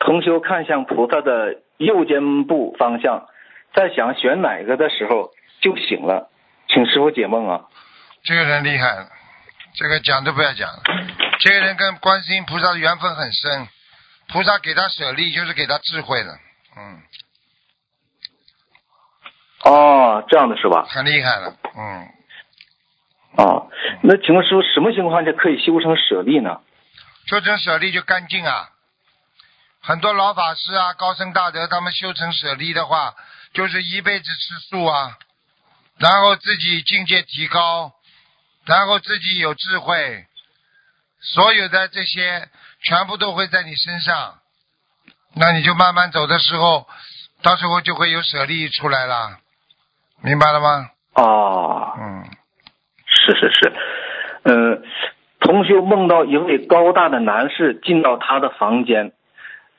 [0.00, 3.26] 同修看向菩萨的右肩部方向，
[3.74, 5.30] 在想选哪个的时候
[5.60, 6.30] 就醒了，
[6.68, 7.64] 请师傅解梦啊。
[8.22, 9.06] 这个人厉害了，
[9.74, 10.82] 这个讲都不要讲了。
[11.40, 13.68] 这个人跟观世音菩萨的缘分很深，
[14.28, 16.30] 菩萨给他舍利就是给他智慧的，
[16.76, 17.02] 嗯，
[19.64, 20.86] 哦，这样的是吧？
[20.88, 22.08] 很厉害了，嗯，
[23.36, 23.66] 啊，
[24.02, 26.60] 那请问师傅，什么情况下可以修成舍利呢？
[27.26, 28.70] 修成舍利就干净啊。
[29.80, 33.14] 很多老法师啊、高僧大德，他们修成舍利的话，
[33.52, 35.18] 就是一辈子吃素啊，
[35.98, 37.92] 然后自己境界提高，
[38.64, 40.24] 然后自己有智慧，
[41.20, 42.48] 所有的这些
[42.82, 44.38] 全部都会在你身上，
[45.34, 46.88] 那你就慢慢走的时候，
[47.42, 49.38] 到时候就会有舍利出来了，
[50.22, 50.90] 明白了吗？
[51.14, 52.30] 哦，嗯，
[53.24, 53.72] 是是是，
[54.42, 54.82] 嗯、
[55.40, 59.12] 同修梦到一位高大的男士进到他的房间，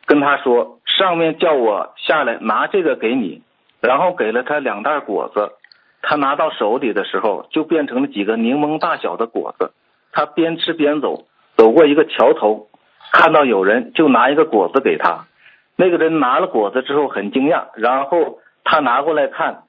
[0.07, 3.43] 跟他说，上面叫我下来拿这个给你，
[3.81, 5.51] 然后给了他两袋果子。
[6.07, 9.71] 他拿到手里的时候，就变成了几个柠檬大小的果子。
[10.11, 12.67] 他边吃边走，走过一个桥头，
[13.11, 15.25] 看到有人，就拿一个果子给他。
[15.75, 19.63] 那个人拿了果子之后很惊讶，然后他拿过来看，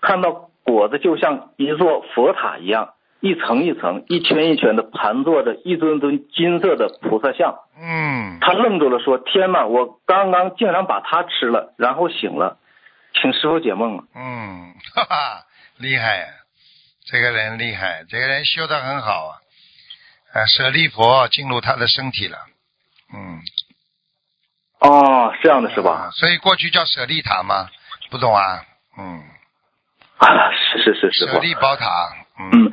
[0.00, 2.90] 看到果子就像一座佛塔一样，
[3.20, 7.56] 一层一层、一圈一圈的盘坐着一尊尊金色的菩萨像。
[7.80, 12.58] 嗯，他愣住了，说：“天哪，我刚刚竟然把它吃了，然后醒了，
[13.14, 15.44] 请师傅解梦。”嗯，哈哈，
[15.78, 16.26] 厉害呀、
[17.06, 19.34] 这个人厉害，这个人修得很好啊，
[20.34, 22.38] 啊，舍利佛进入他的身体了，
[23.14, 23.40] 嗯，
[24.80, 26.10] 哦，这样的是吧？
[26.12, 27.68] 所以过去叫舍利塔吗，
[28.10, 28.62] 不懂啊？
[28.98, 29.22] 嗯，
[30.18, 31.38] 啊，是是是，是舍。
[31.38, 31.86] 利宝塔，
[32.40, 32.72] 嗯，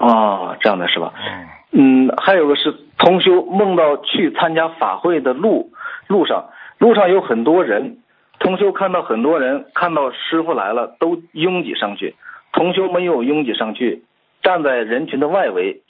[0.00, 1.12] 哦，这样的是吧？
[1.16, 5.70] 嗯嗯，还有个是同修梦到去参加法会的路
[6.06, 6.46] 路上，
[6.78, 7.98] 路上有很多人，
[8.38, 12.16] 同修看到很多人看到师傅来了都拥挤上去，
[12.52, 14.02] 同修没有拥挤上去，
[14.42, 15.82] 站在人群的外围。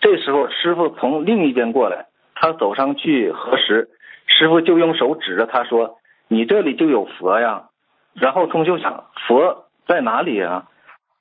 [0.00, 3.88] 这时候师傅从另一边过来，他走上去核实，
[4.26, 5.96] 师傅就用手指着他说
[6.28, 7.64] ：“你这里就有佛呀。”
[8.14, 10.66] 然后同修想佛在哪里呀？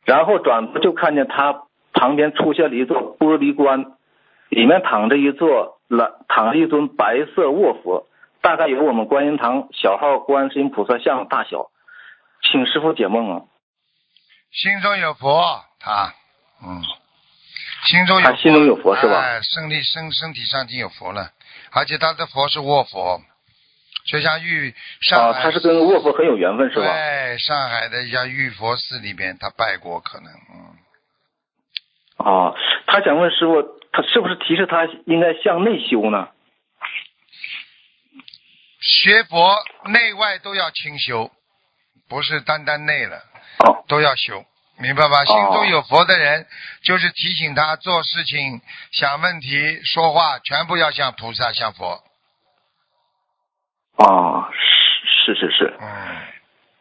[0.06, 1.64] 然后转头就看见他
[1.94, 3.86] 旁边出现了一座玻璃棺，
[4.50, 8.08] 里面躺着一座蓝，躺着一尊白色卧佛，
[8.42, 11.70] 大概有我们观音堂小号观世音菩萨像大小，
[12.42, 13.42] 请师傅解梦啊。
[14.52, 16.14] 心中有佛，他，
[16.64, 16.82] 嗯，
[17.86, 19.20] 心中有他心中有佛是吧？
[19.20, 21.32] 哎，身体身身体上已经有佛了，
[21.72, 23.22] 而且他的佛是卧佛，
[24.06, 26.86] 就像玉上啊，海，他是跟卧佛很有缘分是吧？
[26.86, 30.76] 对，上海的一家玉佛寺里边，他拜过，可能，嗯，
[32.24, 32.56] 啊，
[32.88, 36.30] 他想问师傅，他是不是提示他应该向内修呢？
[38.80, 39.56] 学佛
[39.86, 41.32] 内外都要清修，
[42.10, 43.22] 不是单单内了，
[43.88, 44.44] 都要修，
[44.78, 45.24] 明白吧？
[45.26, 46.46] 心中有佛的人，
[46.84, 52.04] 就是提醒他做事情、想问题、说话，全部要像菩萨、像佛。
[53.96, 54.50] 啊，
[55.06, 55.90] 是是是是，嗯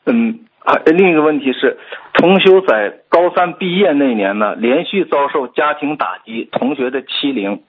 [0.07, 1.77] 嗯，啊，另一个问题是，
[2.15, 7.63] 同修在高三毕业那年呢，连续遭受家庭打击、同学的欺凌，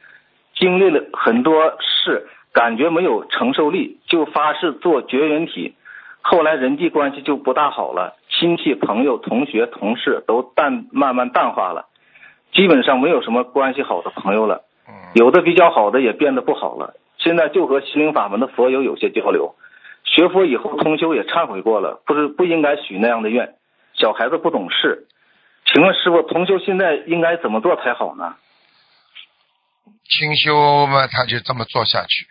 [0.55, 5.73] 经历了很多事，感觉没有承受力，就发誓做绝缘体。
[6.21, 11.87] 后来人际关系就不大好了，亲戚、朋友、同学、同事都淡慢慢淡化了，
[12.53, 14.61] 基本上没有什么关系好的朋友了。
[15.15, 16.93] 有的比较好的也变得不好了。
[17.17, 19.55] 现在就和心灵法门的佛友有些交流。
[20.03, 23.55] 学佛以后，通修也忏悔过了，不是不应该许那样的愿。
[23.95, 25.07] 小孩子不懂事，
[25.65, 28.35] 请问师傅，同修现在应该怎么做才好呢？
[30.09, 32.27] 清修嘛，他就这么做下去。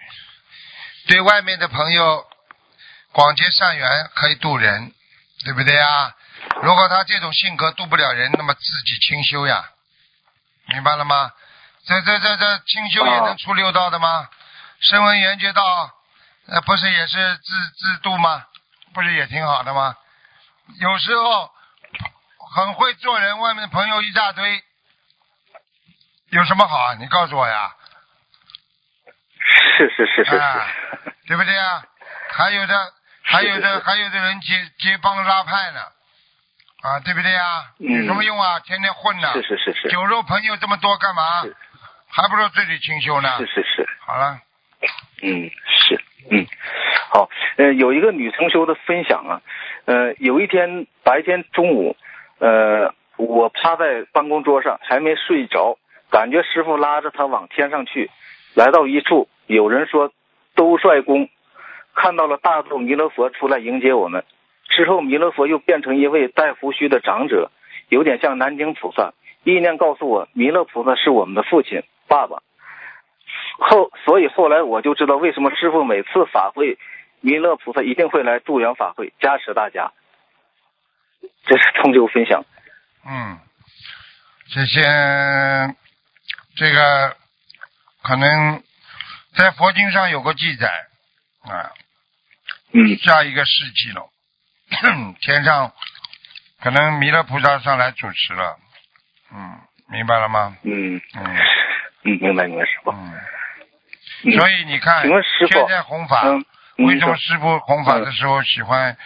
[1.08, 2.24] 对外面的朋友
[3.12, 4.92] 广结善缘，可以渡人，
[5.44, 6.14] 对不对呀？
[6.62, 9.64] 如果他这种性格渡不了人，那么自己清修呀，
[10.68, 11.30] 明白了吗？
[11.86, 14.28] 这这这这清修也能出六道的吗？
[14.80, 15.62] 声闻缘觉道，
[16.48, 18.44] 呃，不是也是自自度吗？
[18.94, 19.96] 不是也挺好的吗？
[20.80, 21.50] 有时候
[22.54, 24.62] 很会做人，外面的朋友一大堆，
[26.30, 26.94] 有什么好啊？
[26.98, 27.74] 你告诉我呀。
[29.44, 30.66] 是是是是是，啊，
[31.26, 31.84] 对不对啊？
[32.30, 32.92] 还有的，
[33.22, 35.80] 还有的，还有的人结结帮拉派呢，
[36.82, 37.72] 啊，对不对啊？
[37.78, 38.60] 有什么用啊？
[38.60, 39.32] 天天混呢。
[39.32, 41.42] 是是是是酒肉朋友这么多干嘛？
[42.08, 43.38] 还不如自己清修呢。
[43.38, 43.88] 是是是。
[44.00, 44.38] 好了，
[45.22, 46.46] 嗯，是，嗯，
[47.12, 49.42] 好，呃，有一个女同修的分享啊，
[49.84, 51.96] 呃，有一天白天中午，
[52.38, 55.78] 呃，我趴在办公桌上还没睡着，
[56.10, 58.10] 感觉师傅拉着她往天上去，
[58.54, 60.12] 来到一处，有人说
[60.54, 61.28] 兜率宫，
[61.94, 64.24] 看到了大肚弥勒佛出来迎接我们，
[64.68, 67.50] 之后弥勒佛又变成一位戴胡须的长者，
[67.88, 69.12] 有点像南京菩萨，
[69.44, 72.42] 意念告诉我，弥勒菩萨是我们的父亲爸爸。
[73.58, 76.78] 后，所以后来我就知道为什么师傅每次法会，
[77.20, 79.92] 弥勒菩萨一定会来助缘法会，加持大家。
[81.44, 82.44] 这是同修分享。
[83.04, 83.38] 嗯，
[84.48, 84.82] 这些
[86.56, 87.16] 这个
[88.02, 88.62] 可能
[89.36, 90.68] 在佛经上有个记载
[91.42, 91.72] 啊，
[92.72, 94.08] 嗯，下一个世纪了，
[95.20, 95.72] 天上
[96.60, 98.56] 可能弥勒菩萨上来主持了，
[99.32, 99.58] 嗯，
[99.88, 100.56] 明白了吗？
[100.62, 101.24] 嗯嗯
[102.04, 102.90] 嗯，明白明白师傅。
[102.92, 103.12] 嗯，
[104.22, 105.02] 所以你看，
[105.48, 106.44] 现在弘法，嗯
[106.86, 108.96] 为什么嗯师傅弘法的时候喜欢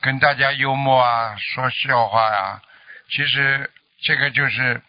[0.00, 2.60] 跟大家幽默啊，说笑话呀、
[3.08, 3.70] 其实
[4.02, 4.80] 这个就是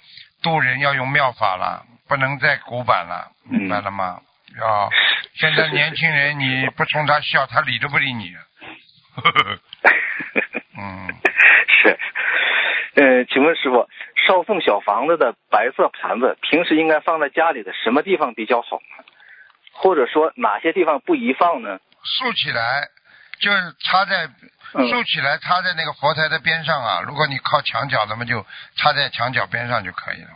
[0.43, 4.19] 渡人要用妙法了，不能再古板了，明白了吗？
[4.59, 4.89] 要
[5.35, 8.35] 现在年轻人你不冲他笑，他理都不理你。
[10.77, 11.07] 嗯，
[11.67, 11.99] 是。
[12.95, 13.87] 呃，请问师傅，
[14.27, 19.03] 烧送小房子的白色盘子，平时应该放在家里的什么地方比较好呢？
[19.77, 21.79] 或者说哪些地方不宜放呢？
[22.03, 22.87] 竖起来，
[23.39, 24.29] 就是插在
[24.73, 27.01] 嗯竖起来插在那个佛台的边上啊。
[27.05, 28.45] 如果你靠墙角，那么就
[28.75, 30.29] 插在墙角边上就可以了。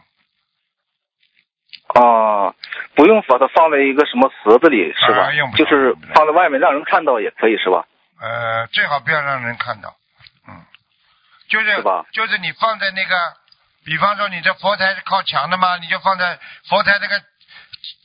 [1.95, 2.55] 哦，
[2.95, 5.26] 不用把它放在一个什么盒子里是吧？
[5.26, 7.85] 啊用不就是放在外面让人看到也可以是吧？
[8.22, 9.95] 呃，最好不要让人看到，
[10.47, 10.63] 嗯，
[11.49, 13.15] 就是就是你放在那个，
[13.84, 16.39] 比方说你这佛台是靠墙的嘛，你就放在
[16.69, 17.22] 佛台那个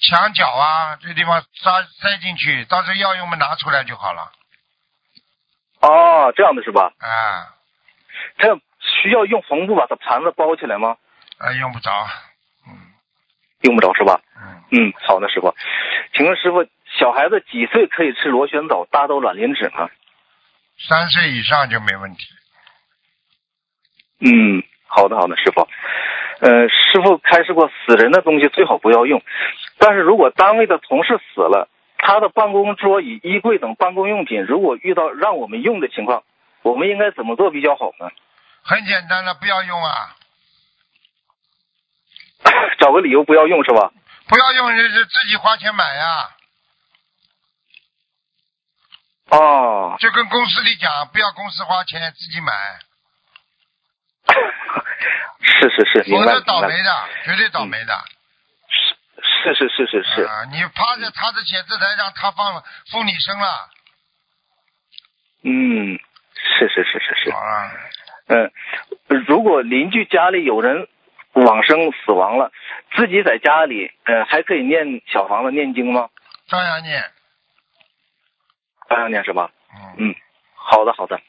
[0.01, 1.71] 墙角啊，这地方塞
[2.01, 4.33] 塞进去，到时候要用嘛拿出来就好了。
[5.81, 6.93] 哦，这样的是吧？
[6.99, 7.55] 啊，
[8.39, 10.97] 这需要用红布把它盘子包起来吗？
[11.39, 11.91] 呃，用不着，
[13.61, 14.21] 用不着是吧？
[14.41, 15.55] 嗯，嗯，好的，师傅。
[16.15, 16.67] 请问师傅，
[16.99, 19.91] 小孩子几岁可以吃螺旋藻、大豆卵磷脂呢？
[20.89, 22.25] 三岁以上就没问题。
[24.21, 25.69] 嗯，好的，好的，师傅。
[26.41, 29.23] 呃，师傅开示过，死人的东西最好不要用。
[29.79, 31.69] 但是如果单位的同事死了，
[31.99, 36.25] 他的办公桌椅、衣柜等办公用品，如果遇到让我们用的情况，
[36.63, 38.11] 我们应该怎么做比较好呢？
[38.63, 40.17] 很简单的，不要用啊，
[42.79, 43.93] 找个理由不要用是吧？
[44.29, 46.31] 不要用就是自己花钱买呀、
[49.31, 52.53] 哦，就跟公司里讲，不要公司花钱，自己买，
[55.41, 56.61] 是 是是，明白否则倒。
[56.63, 57.95] 霉的，绝对倒霉的。
[59.23, 60.23] 是是是是是。
[60.23, 63.71] 啊，你趴在他的写字台上，他放附你生了。
[65.43, 65.99] 嗯，
[66.35, 67.35] 是是是是是。
[68.29, 68.53] 嗯，
[69.27, 70.89] 如果邻居家里有人
[71.33, 72.51] 往生死亡了，
[72.97, 76.09] 自己在家里，呃，还可以念小房子念经吗？
[76.49, 77.05] 照样念。
[78.89, 79.51] 照样念是吧？
[79.99, 80.15] 嗯，
[80.55, 81.21] 好的好的。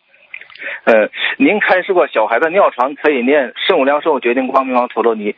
[0.85, 5.35] 呃，您开示过小孩的尿床可以念圣无量寿决定光明王陀罗尼，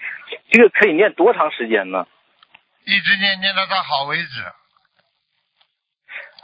[0.51, 2.07] 这个可以念多长时间呢？
[2.85, 4.45] 一直念念到他好为止。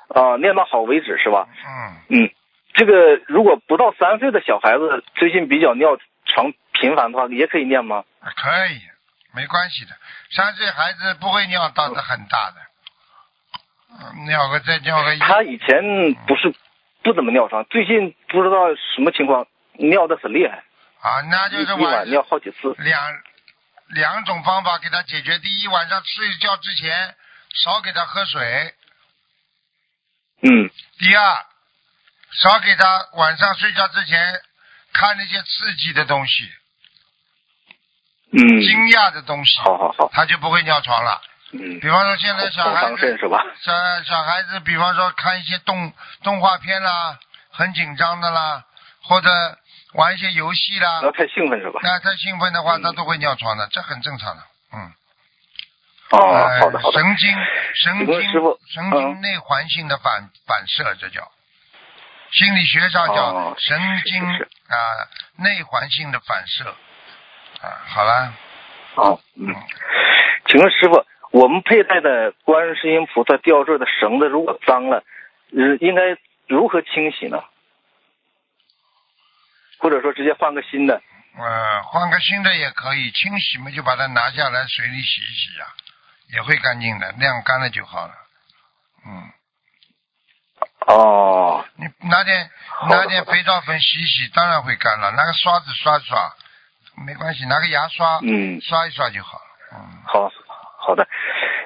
[0.08, 1.48] 啊、念到好为止是吧？
[2.10, 2.32] 嗯，嗯，
[2.74, 8.04] 这个如果不到三岁的小孩子最近比较尿床频繁的话，也可以念吗？
[8.22, 8.80] 可以，
[9.34, 9.92] 没关系的。
[10.32, 12.58] 三岁孩子不会尿道子很大的，
[13.90, 15.20] 嗯尿个再尿个一。
[15.20, 16.54] 他以前不是
[17.06, 20.64] 不怎么尿床，最近不知道什么情况，尿的很厉害，
[21.02, 22.74] 啊，那就是晚一一晚尿好几次。
[22.80, 23.00] 两
[23.90, 25.38] 两种方法给他解决。
[25.38, 27.16] 第一，晚上睡觉之前
[27.54, 28.42] 少给他喝水；
[30.42, 31.46] 嗯，第二，
[32.32, 34.42] 少给他晚上睡觉之前
[34.92, 36.50] 看那些刺激的东西、
[38.32, 41.22] 嗯，惊讶的东西，好好好，他就不会尿床了。
[41.58, 43.18] 嗯，比方说现在小孩子？
[43.62, 47.18] 小小孩子，比方说看一些动动画片啦，
[47.52, 48.64] 很紧张的啦，
[49.04, 49.30] 或者
[49.94, 51.80] 玩一些游戏啦，那太兴奋是吧？
[51.84, 54.44] 那太兴奋的话，他都会尿床的，这很正常的。
[54.74, 54.92] 嗯。
[56.12, 57.00] 哦，呃好的好的。
[57.00, 57.36] 神经
[57.74, 58.22] 神经
[58.70, 61.32] 神经内环性的反反射，这叫
[62.32, 64.78] 心理学上叫哦神经啊
[65.38, 66.76] 内环性的反射
[67.62, 67.82] 啊。
[67.88, 68.34] 好了，
[68.96, 69.56] 好，嗯，
[70.48, 71.04] 请问师傅，
[71.36, 75.04] 我们佩戴的观世音菩萨吊坠的绳子如果脏了，
[75.52, 76.02] 呃，应该
[76.48, 77.44] 如何清洗呢？
[79.80, 81.02] 或者说直接换个新的？
[81.38, 85.66] 呃，换个新的也可以，清洗嘛就把它拿下来水里洗一洗呀、
[86.34, 88.14] 也会干净的，晾干了就好了。
[89.06, 89.30] 嗯，
[90.88, 92.50] 哦，你拿点
[92.90, 95.12] 拿点肥皂粉洗一洗，当然会干了。
[95.12, 96.34] 拿个刷子刷一刷，
[97.06, 99.44] 没关系，拿个牙刷嗯，刷一刷就好了。
[99.74, 100.32] 嗯，好，
[100.86, 101.08] 好的。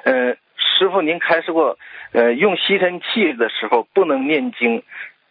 [0.04, 1.78] 呃，师傅，您开示过，
[2.12, 4.82] 呃，用吸尘器的时候不能念经，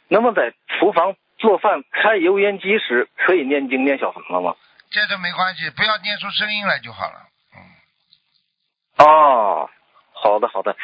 [0.07, 4.55] 那么在厨房做饭开油烟机时可以念经念小房子吗？
[4.91, 7.25] 这都没关系，不要念出声音来就好了。
[8.97, 9.69] 哦，
[10.13, 10.75] 好的好的，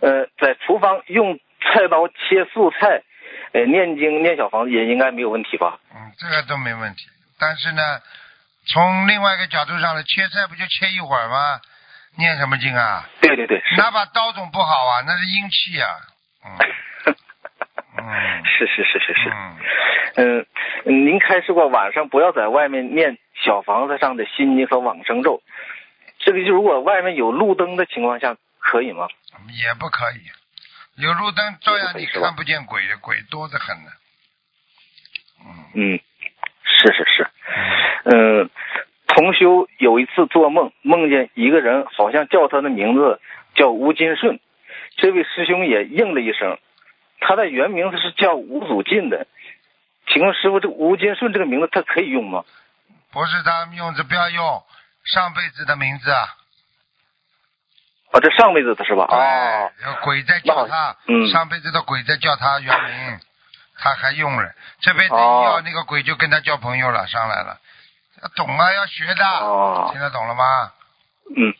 [0.00, 3.02] 呃，在厨房用菜刀切素菜，
[3.52, 5.80] 呃，念经念小房子也应该没有问题吧？
[5.94, 7.06] 嗯，这个都没问题。
[7.40, 7.82] 但是呢，
[8.66, 11.60] 从另外一个角度上来，切菜不就切一会儿吗？
[12.16, 13.08] 念什么经啊？
[13.20, 13.76] 对对对，是。
[13.76, 15.88] 拿把刀总不好啊，那是阴气啊。
[16.44, 17.14] 嗯。
[18.44, 19.30] 是是是是是，
[20.16, 20.46] 嗯，
[20.86, 25.40] 嗯、您开示过晚上不要在外面念小房子上的心经和往生咒，
[26.18, 29.06] 这个就如果外面有路灯的情况下可以吗？
[29.50, 31.02] 也不可以。
[31.02, 33.90] 有路灯照样你看不见鬼的，鬼多得很呢。
[35.74, 36.00] 嗯，
[36.64, 37.30] 是是是，
[38.04, 38.50] 嗯、
[39.14, 43.20] 同修有一次做梦，梦见一个人好像叫他的名字
[43.54, 44.40] 叫吴金顺，
[44.96, 46.58] 这位师兄也应了一声，
[47.20, 49.26] 他的原名字是叫吴祖进的，
[50.08, 52.44] 请问师傅，这个吴金顺这个名字他可以用吗？
[53.12, 54.62] 不是他用这不要用
[55.04, 56.24] 上辈子的名字啊。
[58.12, 59.04] 哦，这上辈子的是吧？
[59.10, 63.18] 哦，有鬼在叫他，嗯上辈子的鬼在叫他原名，
[63.76, 67.58] 他还用了，这辈子一要那个鬼就跟他交朋友了，上来了，
[68.22, 69.90] 要懂啊，要学的，哦。
[69.92, 70.42] 听得懂了吗？
[71.36, 71.52] 嗯，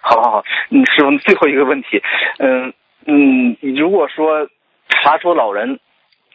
[0.00, 2.02] 好好好，嗯，师傅， 最后一个问题，
[2.38, 2.72] 嗯
[3.06, 4.48] 嗯，如果说
[4.88, 5.80] 查出老人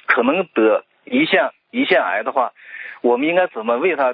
[0.06, 2.52] 可能得胰腺胰腺癌的话，
[3.02, 4.14] 我们应该怎么为他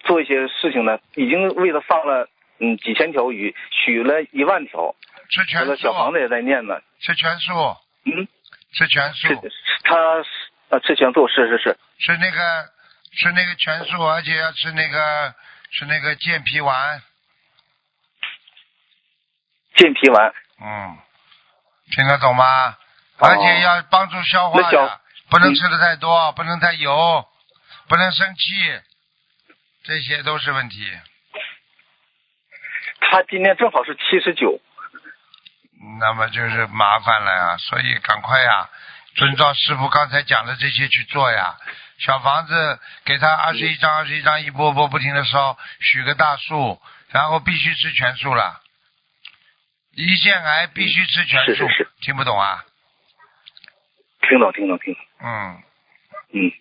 [0.00, 0.98] 做一些事情呢？
[1.14, 2.28] 已经为他放了
[2.58, 4.94] 嗯几千条鱼，许了一万条，
[5.30, 6.80] 吃全完了小房子也在念呢。
[7.00, 7.52] 吃全素，
[8.04, 8.26] 嗯，
[8.72, 9.28] 吃全素，
[9.84, 9.96] 他
[10.70, 12.38] 啊吃全素是是是，是那个
[13.16, 15.34] 吃那个全素，而且要吃那个
[15.72, 17.02] 吃那个健脾丸，
[19.74, 20.34] 健脾丸。
[20.60, 20.98] 嗯，
[21.90, 22.76] 听得懂吗？
[23.18, 24.60] 而且要帮助消化
[25.30, 27.26] 不能吃的太多，不能太油，
[27.88, 28.80] 不能生气，
[29.84, 30.92] 这些都是问题。
[33.00, 34.60] 他今天正好是七十九。
[36.00, 38.68] 那么就是麻烦了呀，所以赶快呀，
[39.16, 41.56] 遵照师傅刚才讲的这些去做呀。
[41.98, 46.78] 小房子给他二十一张，二十一张，一波波不停的烧，许个大数，
[47.08, 48.60] 然后必须吃全素了。
[49.94, 52.66] 胰腺癌必须吃全素，是是是听不懂啊？
[54.28, 55.02] 听懂听懂听懂。
[55.22, 55.62] 嗯，
[56.34, 56.52] 嗯，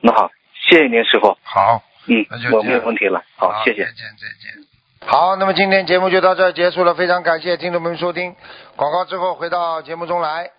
[0.00, 0.32] 那好，
[0.68, 1.38] 谢谢您师傅。
[1.44, 3.22] 好，嗯那就，我没有问题了。
[3.36, 3.84] 好，谢谢。
[3.84, 5.08] 再见再见。
[5.08, 8.34] 好，那么今天节目就到这儿结束了，非常感谢听众朋友收听。
[8.74, 10.50] 广告之后回到节目中来。